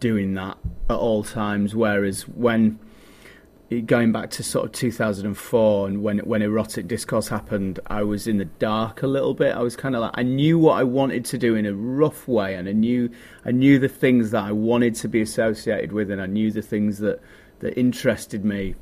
doing 0.00 0.34
that 0.34 0.56
at 0.88 0.96
all 0.96 1.22
times. 1.22 1.74
Whereas 1.74 2.28
when 2.28 2.78
going 3.86 4.12
back 4.12 4.30
to 4.30 4.42
sort 4.42 4.66
of 4.66 4.72
2004 4.72 5.88
and 5.88 6.02
when 6.02 6.18
when 6.18 6.42
erotic 6.42 6.86
discourse 6.86 7.28
happened 7.28 7.80
i 7.86 8.02
was 8.02 8.26
in 8.26 8.36
the 8.36 8.44
dark 8.44 9.02
a 9.02 9.06
little 9.06 9.34
bit 9.34 9.54
i 9.56 9.60
was 9.60 9.74
kind 9.74 9.96
of 9.96 10.02
like 10.02 10.12
i 10.14 10.22
knew 10.22 10.58
what 10.58 10.78
i 10.78 10.84
wanted 10.84 11.24
to 11.24 11.38
do 11.38 11.54
in 11.54 11.66
a 11.66 11.74
rough 11.74 12.28
way 12.28 12.54
and 12.54 12.68
i 12.68 12.72
knew 12.72 13.10
i 13.44 13.50
knew 13.50 13.78
the 13.78 13.88
things 13.88 14.30
that 14.30 14.44
i 14.44 14.52
wanted 14.52 14.94
to 14.94 15.08
be 15.08 15.20
associated 15.20 15.92
with 15.92 16.10
and 16.10 16.20
i 16.20 16.26
knew 16.26 16.52
the 16.52 16.62
things 16.62 16.98
that 16.98 17.20
that 17.60 17.76
interested 17.78 18.44
me 18.44 18.74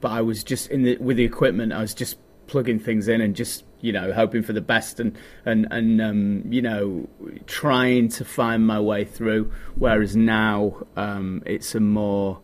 but 0.00 0.12
i 0.12 0.20
was 0.20 0.44
just 0.44 0.70
in 0.70 0.82
the 0.82 0.96
with 0.98 1.16
the 1.16 1.24
equipment 1.24 1.72
i 1.72 1.80
was 1.80 1.94
just 1.94 2.18
plugging 2.46 2.78
things 2.78 3.08
in 3.08 3.20
and 3.20 3.34
just 3.34 3.64
you 3.80 3.92
know 3.92 4.12
hoping 4.12 4.42
for 4.42 4.52
the 4.52 4.60
best 4.60 5.00
and 5.00 5.16
and 5.44 5.66
and 5.70 6.00
um, 6.00 6.42
you 6.52 6.62
know 6.62 7.08
trying 7.46 8.08
to 8.08 8.24
find 8.24 8.66
my 8.66 8.80
way 8.80 9.04
through. 9.04 9.52
Whereas 9.76 10.16
now 10.16 10.86
um, 10.96 11.42
it's 11.46 11.74
a 11.74 11.80
more 11.80 12.40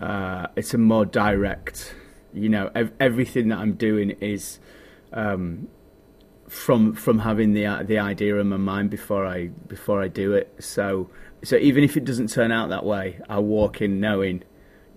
uh, 0.00 0.46
it's 0.56 0.74
a 0.74 0.78
more 0.78 1.04
direct 1.04 1.94
you 2.32 2.48
know 2.48 2.70
ev- 2.74 2.92
everything 3.00 3.48
that 3.48 3.58
I'm 3.58 3.74
doing 3.74 4.10
is 4.20 4.58
um, 5.12 5.68
from 6.48 6.94
from 6.94 7.20
having 7.20 7.52
the 7.54 7.84
the 7.84 7.98
idea 7.98 8.36
in 8.36 8.48
my 8.48 8.56
mind 8.56 8.90
before 8.90 9.26
I 9.26 9.48
before 9.48 10.02
I 10.02 10.08
do 10.08 10.32
it. 10.32 10.54
So 10.60 11.10
so 11.42 11.56
even 11.56 11.84
if 11.84 11.96
it 11.96 12.04
doesn't 12.04 12.28
turn 12.28 12.52
out 12.52 12.68
that 12.70 12.84
way 12.84 13.20
I 13.28 13.38
walk 13.38 13.80
in 13.80 14.00
knowing 14.00 14.44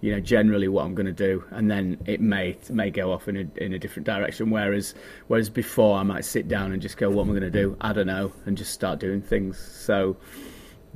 you 0.02 0.12
know 0.12 0.20
generally 0.20 0.68
what 0.68 0.86
I'm 0.86 0.96
going 0.96 1.06
to 1.06 1.12
do 1.12 1.44
and 1.52 1.70
then 1.70 1.98
it 2.06 2.22
may 2.22 2.58
may 2.70 2.90
go 2.90 3.12
off 3.12 3.28
in 3.28 3.38
a 3.38 3.64
in 3.64 3.74
a 3.74 3.80
different 3.80 4.06
direction. 4.06 4.50
Whereas 4.50 4.96
whereas 5.28 5.50
before 5.50 5.98
I 5.98 6.04
might 6.04 6.26
sit 6.26 6.48
down 6.48 6.72
and 6.72 6.82
just 6.82 6.98
go 6.98 7.10
what 7.10 7.24
am 7.24 7.30
I 7.30 7.40
going 7.40 7.52
to 7.52 7.62
do? 7.62 7.78
I 7.82 7.94
don't 7.94 8.08
know 8.08 8.32
and 8.46 8.58
just 8.58 8.74
start 8.74 9.00
doing 9.00 9.22
things. 9.22 9.58
So 9.58 10.18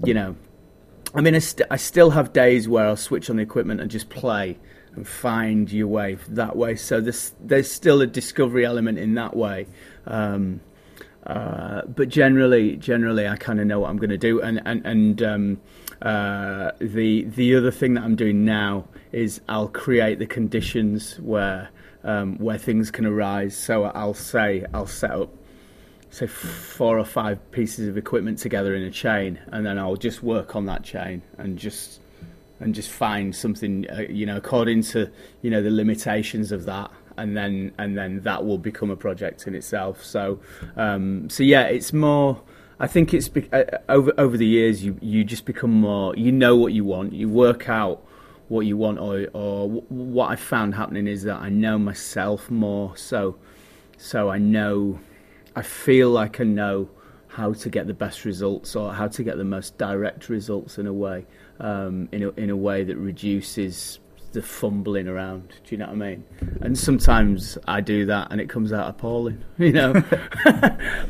you 0.03 0.13
know 0.13 0.35
I 1.13 1.21
mean 1.21 1.35
I, 1.35 1.39
st- 1.39 1.67
I 1.69 1.77
still 1.77 2.11
have 2.11 2.33
days 2.33 2.67
where 2.67 2.85
I'll 2.85 2.95
switch 2.95 3.29
on 3.29 3.35
the 3.35 3.43
equipment 3.43 3.81
and 3.81 3.91
just 3.91 4.09
play 4.09 4.57
and 4.95 5.07
find 5.07 5.71
your 5.71 5.87
way 5.87 6.17
that 6.29 6.55
way. 6.55 6.75
So 6.75 7.01
there's 7.01 7.33
there's 7.39 7.71
still 7.71 8.01
a 8.01 8.07
discovery 8.07 8.65
element 8.65 8.99
in 8.99 9.15
that 9.15 9.35
way. 9.35 9.67
Um, 10.05 10.61
uh, 11.25 11.83
but 11.85 12.09
generally, 12.09 12.75
generally, 12.75 13.27
I 13.27 13.37
kind 13.37 13.59
of 13.59 13.65
know 13.65 13.79
what 13.79 13.89
I'm 13.89 13.97
going 13.97 14.09
to 14.09 14.17
do, 14.17 14.41
and 14.41 14.61
and 14.65 14.85
and 14.85 15.23
um, 15.23 15.61
uh, 16.01 16.71
the 16.79 17.23
the 17.23 17.55
other 17.55 17.71
thing 17.71 17.93
that 17.93 18.03
I'm 18.03 18.15
doing 18.15 18.43
now 18.43 18.85
is 19.13 19.41
I'll 19.47 19.69
create 19.69 20.19
the 20.19 20.25
conditions 20.25 21.19
where 21.19 21.69
um, 22.03 22.37
where 22.37 22.57
things 22.57 22.91
can 22.91 23.05
arise. 23.05 23.55
So 23.55 23.85
I'll 23.85 24.13
say 24.13 24.65
I'll 24.73 24.87
set 24.87 25.11
up 25.11 25.29
say 26.09 26.27
four 26.27 26.99
or 26.99 27.05
five 27.05 27.51
pieces 27.51 27.87
of 27.87 27.97
equipment 27.97 28.37
together 28.37 28.75
in 28.75 28.83
a 28.83 28.91
chain, 28.91 29.39
and 29.47 29.65
then 29.65 29.79
I'll 29.79 29.95
just 29.95 30.21
work 30.21 30.55
on 30.55 30.65
that 30.65 30.83
chain 30.83 31.21
and 31.37 31.57
just 31.57 31.99
and 32.59 32.73
just 32.73 32.89
find 32.89 33.35
something 33.35 33.85
uh, 33.89 34.01
you 34.09 34.25
know 34.25 34.37
according 34.37 34.81
to 34.81 35.11
you 35.41 35.49
know 35.49 35.61
the 35.61 35.71
limitations 35.71 36.51
of 36.51 36.65
that 36.65 36.89
and 37.17 37.35
then 37.35 37.71
and 37.77 37.97
then 37.97 38.21
that 38.21 38.45
will 38.45 38.57
become 38.57 38.89
a 38.89 38.95
project 38.95 39.47
in 39.47 39.55
itself 39.55 40.03
so 40.03 40.39
um, 40.77 41.29
so 41.29 41.43
yeah 41.43 41.63
it's 41.63 41.91
more 41.91 42.41
I 42.79 42.87
think 42.87 43.13
it's 43.13 43.27
be- 43.27 43.49
uh, 43.51 43.63
over 43.89 44.13
over 44.17 44.37
the 44.37 44.45
years 44.45 44.83
you 44.83 44.97
you 45.01 45.23
just 45.23 45.45
become 45.45 45.71
more 45.71 46.15
you 46.15 46.31
know 46.31 46.55
what 46.55 46.73
you 46.73 46.85
want 46.85 47.13
you 47.13 47.27
work 47.27 47.69
out 47.69 48.01
what 48.53 48.67
you 48.67 48.77
want 48.77 48.99
or 48.99 49.27
or 49.33 49.67
what 49.89 50.29
I 50.29 50.35
found 50.35 50.75
happening 50.75 51.07
is 51.07 51.23
that 51.23 51.37
I 51.37 51.49
know 51.49 51.79
myself 51.79 52.51
more 52.51 52.95
so 52.95 53.35
so 53.97 54.29
I 54.29 54.37
know 54.37 54.99
I 55.55 55.63
feel 55.63 56.11
like 56.11 56.39
I 56.39 56.43
know 56.43 56.87
how 57.27 57.53
to 57.53 57.69
get 57.69 57.87
the 57.87 57.95
best 57.95 58.25
results 58.25 58.75
or 58.75 58.93
how 58.93 59.07
to 59.07 59.23
get 59.23 59.37
the 59.37 59.43
most 59.43 59.79
direct 59.79 60.29
results 60.29 60.77
in 60.77 60.85
a 60.85 60.93
way 60.93 61.25
um, 61.59 62.07
in 62.11 62.23
a 62.23 62.29
in 62.31 62.51
a 62.51 62.55
way 62.55 62.83
that 62.83 62.97
reduces 62.97 63.99
the 64.33 64.41
fumbling 64.41 65.07
around. 65.07 65.49
Do 65.49 65.75
you 65.75 65.77
know 65.77 65.85
what 65.85 65.93
I 65.93 65.95
mean? 65.95 66.23
And 66.61 66.77
sometimes 66.77 67.57
I 67.67 67.81
do 67.81 68.05
that 68.07 68.27
and 68.31 68.41
it 68.41 68.49
comes 68.49 68.73
out 68.73 68.87
appalling, 68.89 69.43
you 69.57 69.71
know. 69.71 69.93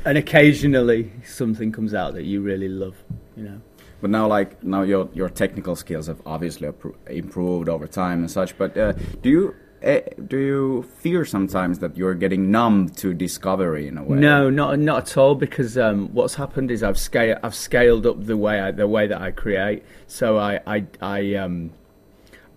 and 0.05 0.17
occasionally 0.17 1.11
something 1.25 1.71
comes 1.71 1.93
out 1.93 2.13
that 2.13 2.23
you 2.23 2.41
really 2.41 2.69
love, 2.69 2.95
you 3.35 3.43
know. 3.43 3.61
But 4.03 4.09
now, 4.09 4.27
like 4.27 4.61
now, 4.61 4.81
your 4.81 5.07
your 5.13 5.29
technical 5.29 5.77
skills 5.77 6.07
have 6.07 6.21
obviously 6.25 6.69
improved 7.07 7.69
over 7.69 7.87
time 7.87 8.19
and 8.19 8.29
such. 8.29 8.57
But 8.57 8.77
uh, 8.77 8.91
do 9.21 9.29
you 9.29 9.55
uh, 9.81 10.01
do 10.27 10.37
you 10.37 10.83
fear 10.99 11.23
sometimes 11.23 11.79
that 11.79 11.95
you're 11.95 12.13
getting 12.13 12.51
numb 12.51 12.89
to 12.97 13.13
discovery 13.13 13.87
in 13.87 13.97
a 13.97 14.03
way? 14.03 14.17
No, 14.17 14.49
not 14.49 14.77
not 14.79 15.03
at 15.03 15.17
all. 15.17 15.35
Because 15.35 15.77
um, 15.77 16.09
what's 16.13 16.35
happened 16.35 16.69
is 16.69 16.83
I've 16.83 16.99
scaled 16.99 17.37
I've 17.43 17.55
scaled 17.55 18.05
up 18.05 18.25
the 18.25 18.35
way 18.35 18.59
I, 18.59 18.71
the 18.71 18.89
way 18.89 19.07
that 19.07 19.21
I 19.21 19.31
create. 19.31 19.85
So 20.07 20.37
I 20.37 20.59
I, 20.67 20.85
I 20.99 21.35
um 21.35 21.71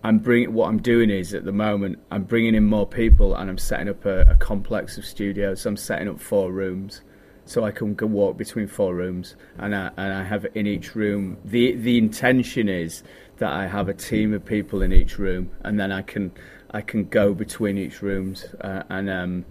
I'm 0.03 0.19
bringing 0.19 0.51
what 0.53 0.67
I'm 0.67 0.81
doing 0.81 1.09
is 1.09 1.33
at 1.33 1.45
the 1.45 1.53
moment 1.53 1.99
I'm 2.11 2.23
bringing 2.23 2.55
in 2.55 2.65
more 2.65 2.85
people 2.85 3.35
and 3.35 3.49
I'm 3.49 3.57
setting 3.57 3.87
up 3.87 4.03
a, 4.03 4.23
a 4.23 4.35
complex 4.35 4.97
of 4.97 5.05
studios. 5.05 5.61
So 5.61 5.69
I'm 5.69 5.77
setting 5.77 6.09
up 6.09 6.19
four 6.19 6.51
rooms, 6.51 7.03
so 7.47 7.63
I 7.63 7.71
can 7.71 7.95
go 7.95 8.05
walk 8.05 8.37
between 8.37 8.67
four 8.67 8.93
rooms, 8.93 9.35
and 9.57 9.75
I, 9.75 9.91
and 9.97 10.13
I 10.13 10.23
have 10.23 10.45
in 10.53 10.67
each 10.67 10.95
room. 10.95 11.37
the 11.45 11.75
The 11.75 11.97
intention 11.97 12.67
is 12.67 13.03
that 13.37 13.51
I 13.51 13.67
have 13.67 13.87
a 13.87 13.93
team 13.93 14.33
of 14.33 14.45
people 14.45 14.81
in 14.81 14.91
each 14.91 15.17
room, 15.17 15.51
and 15.61 15.79
then 15.79 15.91
I 15.91 16.01
can 16.01 16.31
I 16.71 16.81
can 16.81 17.05
go 17.05 17.33
between 17.33 17.77
each 17.77 18.01
rooms, 18.01 18.45
uh, 18.61 18.83
and 18.89 19.09
um, 19.09 19.45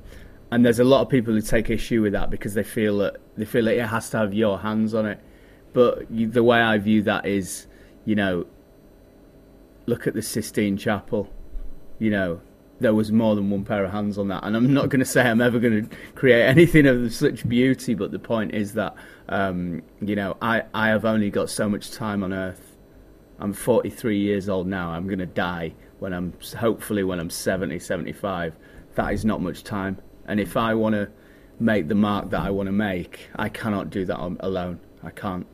and 0.50 0.65
there's 0.65 0.79
a 0.79 0.85
lot 0.85 1.00
of 1.00 1.09
people 1.09 1.33
who 1.33 1.41
take 1.41 1.71
issue 1.71 2.03
with 2.03 2.12
that 2.12 2.31
because 2.31 2.55
they 2.55 2.62
feel 2.62 2.99
that 2.99 3.17
they 3.37 3.47
feel 3.47 3.65
that 3.65 3.76
it 3.76 3.87
has 3.87 4.11
to 4.11 4.19
have 4.19 4.35
your 4.35 4.59
hands 4.59 4.95
on 4.95 5.07
it. 5.07 5.21
But 5.73 6.11
you, 6.11 6.26
the 6.29 6.45
way 6.45 6.61
I 6.61 6.79
view 6.79 7.03
that 7.03 7.26
is, 7.26 7.67
you 8.05 8.15
know, 8.15 8.47
look 9.87 10.07
at 10.07 10.15
the 10.15 10.23
Sistine 10.23 10.76
Chapel. 10.76 11.33
You 11.99 12.11
know, 12.11 12.41
there 12.80 12.95
was 12.95 13.11
more 13.11 13.35
than 13.35 13.50
one 13.50 13.64
pair 13.64 13.85
of 13.85 13.92
hands 13.92 14.18
on 14.18 14.28
that. 14.28 14.45
And 14.45 14.56
I'm 14.56 14.73
not 14.73 14.88
going 14.88 15.00
to 15.00 15.06
say 15.06 15.23
I'm 15.23 15.40
ever 15.40 15.59
going 15.59 15.88
to 15.88 15.97
create 16.14 16.45
anything 16.45 16.87
of 16.87 17.12
such 17.12 17.49
beauty, 17.49 17.95
but 17.95 18.11
the 18.11 18.18
point 18.18 18.54
is 18.54 18.75
that, 18.75 18.95
um, 19.28 19.83
you 20.00 20.16
know, 20.16 20.37
I, 20.42 20.62
I 20.75 20.88
have 20.88 21.04
only 21.04 21.30
got 21.30 21.50
so 21.50 21.68
much 21.68 21.90
time 21.90 22.23
on 22.23 22.33
earth. 22.33 22.76
I'm 23.38 23.52
43 23.52 24.18
years 24.18 24.49
old 24.49 24.66
now. 24.66 24.90
I'm 24.90 25.06
going 25.06 25.18
to 25.18 25.26
die 25.26 25.75
when 25.99 26.12
I'm, 26.12 26.33
hopefully, 26.56 27.04
when 27.04 27.21
I'm 27.21 27.30
70, 27.30 27.78
75. 27.78 28.54
That 28.95 29.12
is 29.12 29.25
not 29.25 29.40
much 29.42 29.62
time. 29.62 29.99
And 30.26 30.40
if 30.40 30.56
I 30.56 30.75
want 30.75 30.95
to 30.95 31.11
make 31.61 31.88
the 31.88 31.95
mark 31.95 32.30
that 32.30 32.40
I 32.40 32.50
want 32.50 32.66
to 32.66 32.73
make, 32.73 33.28
I 33.37 33.49
cannot 33.49 33.90
do 33.90 34.04
that 34.06 34.18
alone. 34.40 34.80
I 35.02 35.11
can't. 35.11 35.47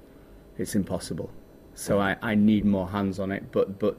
It's 0.59 0.75
impossible. 0.75 1.31
So 1.75 1.99
I, 2.01 2.17
I 2.23 2.35
need 2.35 2.65
more 2.65 2.89
hands 2.89 3.19
on 3.19 3.33
it. 3.33 3.51
But, 3.51 3.79
but 3.79 3.97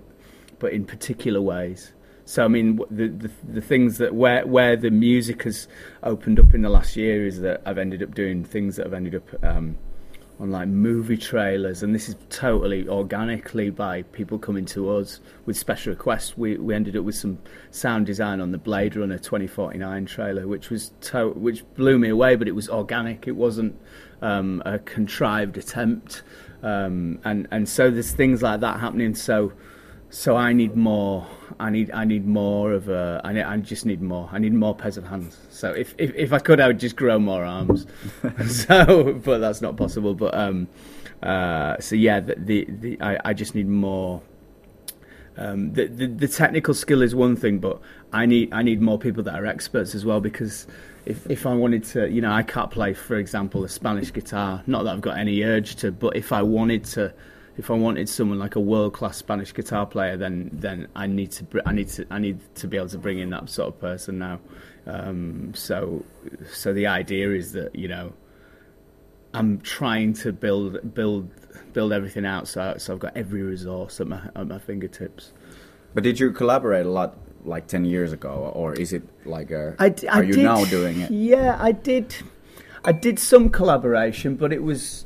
but 0.63 0.71
in 0.71 0.85
particular 0.85 1.41
ways. 1.41 1.91
So 2.25 2.45
I 2.45 2.47
mean, 2.47 2.79
the, 2.89 3.07
the, 3.09 3.31
the 3.47 3.61
things 3.61 3.97
that 3.97 4.15
where 4.15 4.45
where 4.47 4.75
the 4.75 4.91
music 4.91 5.43
has 5.43 5.67
opened 6.03 6.39
up 6.39 6.53
in 6.53 6.61
the 6.61 6.69
last 6.69 6.95
year 6.95 7.27
is 7.27 7.41
that 7.41 7.61
I've 7.65 7.77
ended 7.77 8.01
up 8.01 8.15
doing 8.15 8.43
things 8.45 8.77
that 8.77 8.85
have 8.85 8.93
ended 8.93 9.15
up 9.15 9.43
um, 9.43 9.77
on 10.39 10.51
like 10.51 10.67
movie 10.67 11.17
trailers, 11.17 11.83
and 11.83 11.93
this 11.93 12.07
is 12.07 12.15
totally 12.29 12.87
organically 12.87 13.69
by 13.69 14.03
people 14.03 14.39
coming 14.39 14.65
to 14.65 14.89
us 14.89 15.19
with 15.45 15.57
special 15.57 15.91
requests. 15.91 16.37
We 16.37 16.57
we 16.57 16.73
ended 16.73 16.95
up 16.95 17.03
with 17.03 17.15
some 17.15 17.39
sound 17.71 18.05
design 18.05 18.39
on 18.39 18.51
the 18.51 18.57
Blade 18.57 18.95
Runner 18.95 19.17
2049 19.17 20.05
trailer, 20.05 20.47
which 20.47 20.69
was 20.69 20.91
to- 21.01 21.31
which 21.31 21.63
blew 21.75 21.99
me 21.99 22.09
away, 22.09 22.35
but 22.35 22.47
it 22.47 22.55
was 22.55 22.69
organic. 22.69 23.27
It 23.27 23.35
wasn't 23.35 23.77
um, 24.21 24.63
a 24.65 24.79
contrived 24.79 25.57
attempt, 25.57 26.23
um, 26.63 27.19
and 27.25 27.47
and 27.51 27.67
so 27.67 27.91
there's 27.91 28.11
things 28.11 28.41
like 28.41 28.61
that 28.61 28.79
happening. 28.79 29.13
So 29.13 29.51
so 30.13 30.35
I 30.35 30.53
need 30.53 30.75
more. 30.75 31.25
I 31.59 31.71
need 31.71 31.89
I 31.91 32.05
need 32.05 32.27
more 32.27 32.71
of 32.71 32.87
a. 32.87 33.19
I, 33.23 33.33
need, 33.33 33.41
I 33.41 33.57
just 33.57 33.83
need 33.83 33.99
more. 33.99 34.29
I 34.31 34.37
need 34.37 34.53
more 34.53 34.75
pairs 34.75 34.95
of 34.95 35.07
hands. 35.07 35.39
So 35.49 35.71
if, 35.71 35.95
if 35.97 36.13
if 36.13 36.31
I 36.31 36.37
could, 36.37 36.59
I 36.59 36.67
would 36.67 36.79
just 36.79 36.95
grow 36.95 37.17
more 37.17 37.43
arms. 37.43 37.87
so, 38.47 39.13
but 39.13 39.39
that's 39.39 39.59
not 39.59 39.75
possible. 39.75 40.13
But 40.13 40.35
um, 40.35 40.67
uh, 41.23 41.79
so 41.79 41.95
yeah, 41.95 42.19
the 42.19 42.35
the, 42.37 42.67
the 42.69 43.01
I, 43.01 43.19
I 43.25 43.33
just 43.33 43.55
need 43.55 43.67
more. 43.67 44.21
Um, 45.35 45.73
the, 45.73 45.87
the 45.87 46.05
the 46.05 46.27
technical 46.27 46.75
skill 46.75 47.01
is 47.01 47.15
one 47.15 47.35
thing, 47.35 47.57
but 47.57 47.81
I 48.13 48.27
need 48.27 48.53
I 48.53 48.61
need 48.61 48.81
more 48.81 48.99
people 48.99 49.23
that 49.23 49.33
are 49.33 49.47
experts 49.47 49.95
as 49.95 50.05
well 50.05 50.21
because 50.21 50.67
if 51.07 51.27
if 51.27 51.47
I 51.47 51.55
wanted 51.55 51.85
to, 51.85 52.07
you 52.07 52.21
know, 52.21 52.31
I 52.31 52.43
can't 52.43 52.69
play, 52.69 52.93
for 52.93 53.17
example, 53.17 53.63
a 53.63 53.69
Spanish 53.69 54.13
guitar. 54.13 54.61
Not 54.67 54.83
that 54.83 54.93
I've 54.93 55.01
got 55.01 55.17
any 55.17 55.41
urge 55.41 55.75
to, 55.77 55.91
but 55.91 56.15
if 56.15 56.31
I 56.31 56.43
wanted 56.43 56.83
to 56.85 57.15
if 57.57 57.69
I 57.69 57.73
wanted 57.73 58.09
someone 58.09 58.39
like 58.39 58.55
a 58.55 58.59
world 58.59 58.93
class 58.93 59.17
Spanish 59.17 59.53
guitar 59.53 59.85
player, 59.85 60.17
then 60.17 60.49
then 60.53 60.87
I 60.95 61.07
need 61.07 61.31
to 61.31 61.45
I 61.65 61.73
need 61.73 61.89
to 61.89 62.05
I 62.09 62.19
need 62.19 62.39
to 62.55 62.67
be 62.67 62.77
able 62.77 62.89
to 62.89 62.97
bring 62.97 63.19
in 63.19 63.29
that 63.29 63.49
sort 63.49 63.69
of 63.69 63.79
person 63.79 64.19
now. 64.19 64.39
Um, 64.87 65.53
so 65.53 66.03
so 66.51 66.73
the 66.73 66.87
idea 66.87 67.31
is 67.31 67.53
that 67.53 67.75
you 67.75 67.87
know 67.87 68.13
I'm 69.33 69.61
trying 69.61 70.13
to 70.13 70.33
build 70.33 70.93
build 70.93 71.29
build 71.73 71.93
everything 71.93 72.25
out 72.25 72.47
so 72.47 72.75
so 72.77 72.93
I've 72.93 72.99
got 72.99 73.15
every 73.15 73.41
resource 73.41 73.99
at 74.01 74.07
my 74.07 74.21
at 74.35 74.47
my 74.47 74.59
fingertips. 74.59 75.31
But 75.93 76.03
did 76.03 76.19
you 76.19 76.31
collaborate 76.31 76.85
a 76.87 76.89
lot 76.89 77.17
like 77.45 77.67
ten 77.67 77.85
years 77.85 78.13
ago, 78.13 78.51
or 78.55 78.73
is 78.73 78.93
it 78.93 79.03
like 79.25 79.51
a? 79.51 79.75
I, 79.77 79.93
I 80.11 80.19
are 80.19 80.23
you 80.23 80.33
did, 80.33 80.43
now 80.43 80.65
doing 80.65 81.01
it? 81.01 81.11
Yeah, 81.11 81.57
I 81.59 81.71
did. 81.71 82.15
I 82.85 82.91
did 82.91 83.19
some 83.19 83.49
collaboration, 83.49 84.35
but 84.35 84.51
it 84.51 84.63
was 84.63 85.05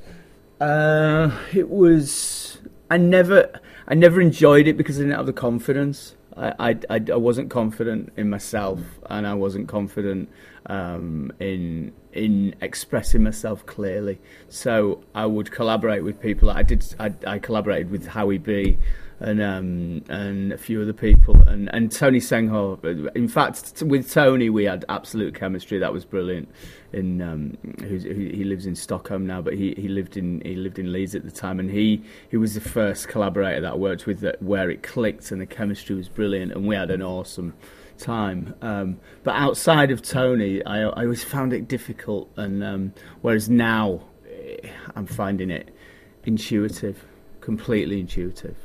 uh, 0.60 1.32
it 1.54 1.70
was. 1.70 2.60
I 2.90 2.98
never, 2.98 3.52
I 3.88 3.96
never 3.96 4.22
enjoyed 4.22 4.68
it 4.68 4.78
because 4.78 4.98
I 4.98 5.04
didn't 5.04 5.18
have 5.18 5.26
the 5.26 5.34
confidence. 5.34 6.16
I, 6.36 6.78
I, 6.90 7.02
I, 7.12 7.16
wasn't 7.16 7.50
confident 7.50 8.14
in 8.16 8.30
myself, 8.30 8.80
and 9.10 9.26
I 9.26 9.34
wasn't 9.34 9.68
confident 9.68 10.30
um, 10.68 11.32
in 11.40 11.94
in 12.14 12.56
expressing 12.62 13.24
myself 13.24 13.66
clearly. 13.66 14.20
So 14.48 15.04
I 15.16 15.26
would 15.26 15.52
collaborate 15.52 16.04
with 16.04 16.22
people. 16.22 16.50
I 16.50 16.64
did. 16.64 16.86
I, 17.00 17.14
I 17.26 17.40
collaborated 17.40 17.90
with 17.90 18.08
Howie 18.08 18.38
B 18.38 18.78
and 19.20 19.42
um, 19.42 20.04
and 20.10 20.54
a 20.54 20.58
few 20.58 20.82
other 20.82 20.94
people, 20.94 21.36
and, 21.48 21.74
and 21.74 21.92
Tony 21.92 22.20
Senghore. 22.20 23.16
In 23.16 23.28
fact, 23.28 23.82
with 23.82 24.12
Tony, 24.12 24.50
we 24.50 24.66
had 24.66 24.86
absolute 24.90 25.34
chemistry. 25.34 25.80
That 25.80 25.92
was 25.92 26.06
brilliant. 26.06 26.50
In 26.94 27.22
um, 27.22 27.58
he 27.80 28.44
lives 28.44 28.66
in 28.66 28.76
Stockholm 28.76 29.26
now, 29.26 29.42
but 29.42 29.56
he, 29.56 29.74
he 29.76 29.88
lived 29.88 30.18
in 30.18 30.42
he 30.46 30.56
lived 30.56 30.78
in 30.78 30.92
Leeds 30.92 31.16
at 31.16 31.24
the 31.24 31.32
time, 31.32 31.60
and 31.60 31.70
he, 31.70 32.04
he 32.30 32.38
was 32.38 32.54
the 32.54 32.62
first 32.62 33.08
collaborator 33.08 33.62
that 33.62 33.74
I 33.74 33.76
worked 33.76 34.06
with 34.06 34.20
that 34.20 34.42
where 34.42 34.70
it 34.70 34.84
clicked 34.84 35.32
and 35.32 35.42
the 35.42 35.48
chemistry 35.48 35.96
was 35.96 36.10
brilliant, 36.10 36.52
and 36.52 36.68
we 36.68 36.76
had 36.76 36.92
an 36.92 37.02
awesome 37.02 37.54
time. 37.98 38.54
Um, 38.62 39.00
but 39.24 39.36
outside 39.36 39.90
of 39.90 40.04
Tony, 40.04 40.64
I, 40.64 40.82
I 40.82 41.04
always 41.04 41.24
found 41.24 41.54
it 41.54 41.68
difficult, 41.68 42.30
and 42.38 42.64
um, 42.64 42.94
whereas 43.22 43.50
now 43.50 44.02
eh, 44.30 44.70
I'm 44.96 45.08
finding 45.08 45.50
it 45.50 45.76
intuitive, 46.24 47.04
completely 47.42 48.00
intuitive. 48.00 48.58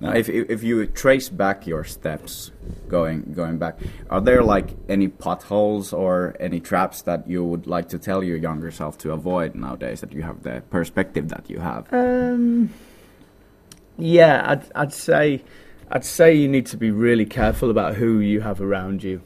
Now, 0.00 0.12
if 0.12 0.30
if 0.30 0.62
you 0.62 0.86
trace 0.86 1.28
back 1.28 1.66
your 1.66 1.84
steps, 1.84 2.52
going 2.88 3.34
going 3.34 3.58
back, 3.58 3.78
are 4.08 4.20
there 4.20 4.42
like 4.42 4.70
any 4.88 5.08
potholes 5.08 5.92
or 5.92 6.34
any 6.40 6.58
traps 6.58 7.02
that 7.02 7.28
you 7.28 7.44
would 7.44 7.66
like 7.66 7.88
to 7.90 7.98
tell 7.98 8.24
your 8.24 8.38
younger 8.38 8.70
self 8.70 8.96
to 8.98 9.12
avoid 9.12 9.54
nowadays 9.54 10.00
that 10.00 10.12
you 10.12 10.22
have 10.22 10.42
the 10.42 10.62
perspective 10.70 11.28
that 11.28 11.50
you 11.50 11.58
have? 11.58 11.92
Um, 11.92 12.72
yeah, 13.98 14.42
I'd 14.46 14.64
I'd 14.74 14.94
say 14.94 15.42
I'd 15.90 16.04
say 16.04 16.34
you 16.34 16.48
need 16.48 16.64
to 16.66 16.78
be 16.78 16.90
really 16.90 17.26
careful 17.26 17.68
about 17.68 17.96
who 17.96 18.20
you 18.20 18.40
have 18.40 18.62
around 18.62 19.02
you, 19.02 19.20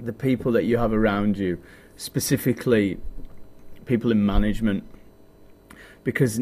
the 0.00 0.12
people 0.12 0.50
that 0.52 0.64
you 0.64 0.78
have 0.78 0.92
around 0.92 1.38
you, 1.38 1.62
specifically 1.94 2.98
people 3.84 4.10
in 4.10 4.26
management 4.26 4.82
because 6.06 6.38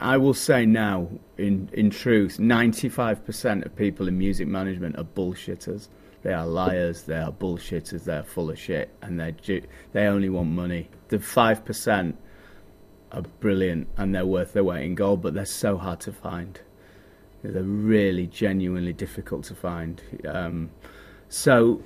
I 0.00 0.16
will 0.16 0.34
say 0.34 0.66
now, 0.66 1.08
in 1.36 1.70
in 1.72 1.88
truth, 1.88 2.40
ninety 2.40 2.88
five 2.88 3.24
percent 3.24 3.64
of 3.64 3.76
people 3.76 4.08
in 4.08 4.18
music 4.18 4.48
management 4.48 4.98
are 4.98 5.04
bullshitters. 5.04 5.86
They 6.24 6.32
are 6.32 6.44
liars. 6.44 7.02
They 7.02 7.16
are 7.16 7.30
bullshitters. 7.30 8.02
They're 8.02 8.24
full 8.24 8.50
of 8.50 8.58
shit, 8.58 8.92
and 9.00 9.20
they 9.20 9.36
they 9.92 10.06
only 10.06 10.28
want 10.28 10.48
money. 10.50 10.88
The 11.10 11.20
five 11.20 11.64
percent 11.64 12.18
are 13.12 13.22
brilliant 13.38 13.86
and 13.96 14.12
they're 14.12 14.26
worth 14.26 14.52
their 14.52 14.64
weight 14.64 14.84
in 14.84 14.96
gold, 14.96 15.22
but 15.22 15.32
they're 15.32 15.46
so 15.46 15.78
hard 15.78 16.00
to 16.00 16.12
find. 16.12 16.60
They're 17.44 17.62
really 17.62 18.26
genuinely 18.26 18.92
difficult 18.92 19.44
to 19.44 19.54
find. 19.54 20.02
Um, 20.26 20.70
so, 21.28 21.80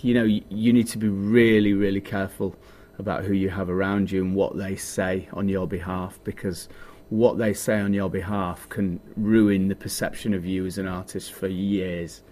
you 0.00 0.14
know, 0.14 0.24
you, 0.24 0.42
you 0.48 0.72
need 0.72 0.88
to 0.88 0.98
be 0.98 1.08
really, 1.08 1.74
really 1.74 2.00
careful 2.00 2.56
about 2.98 3.24
who 3.24 3.32
you 3.32 3.50
have 3.50 3.68
around 3.68 4.10
you 4.10 4.22
and 4.22 4.34
what 4.34 4.56
they 4.56 4.76
say 4.76 5.28
on 5.32 5.48
your 5.48 5.66
behalf 5.66 6.18
because 6.24 6.68
what 7.10 7.38
they 7.38 7.52
say 7.52 7.80
on 7.80 7.92
your 7.92 8.08
behalf 8.08 8.68
can 8.68 9.00
ruin 9.16 9.68
the 9.68 9.76
perception 9.76 10.34
of 10.34 10.44
you 10.44 10.66
as 10.66 10.78
an 10.78 10.86
artist 10.86 11.32
for 11.32 11.46
years. 11.46 12.22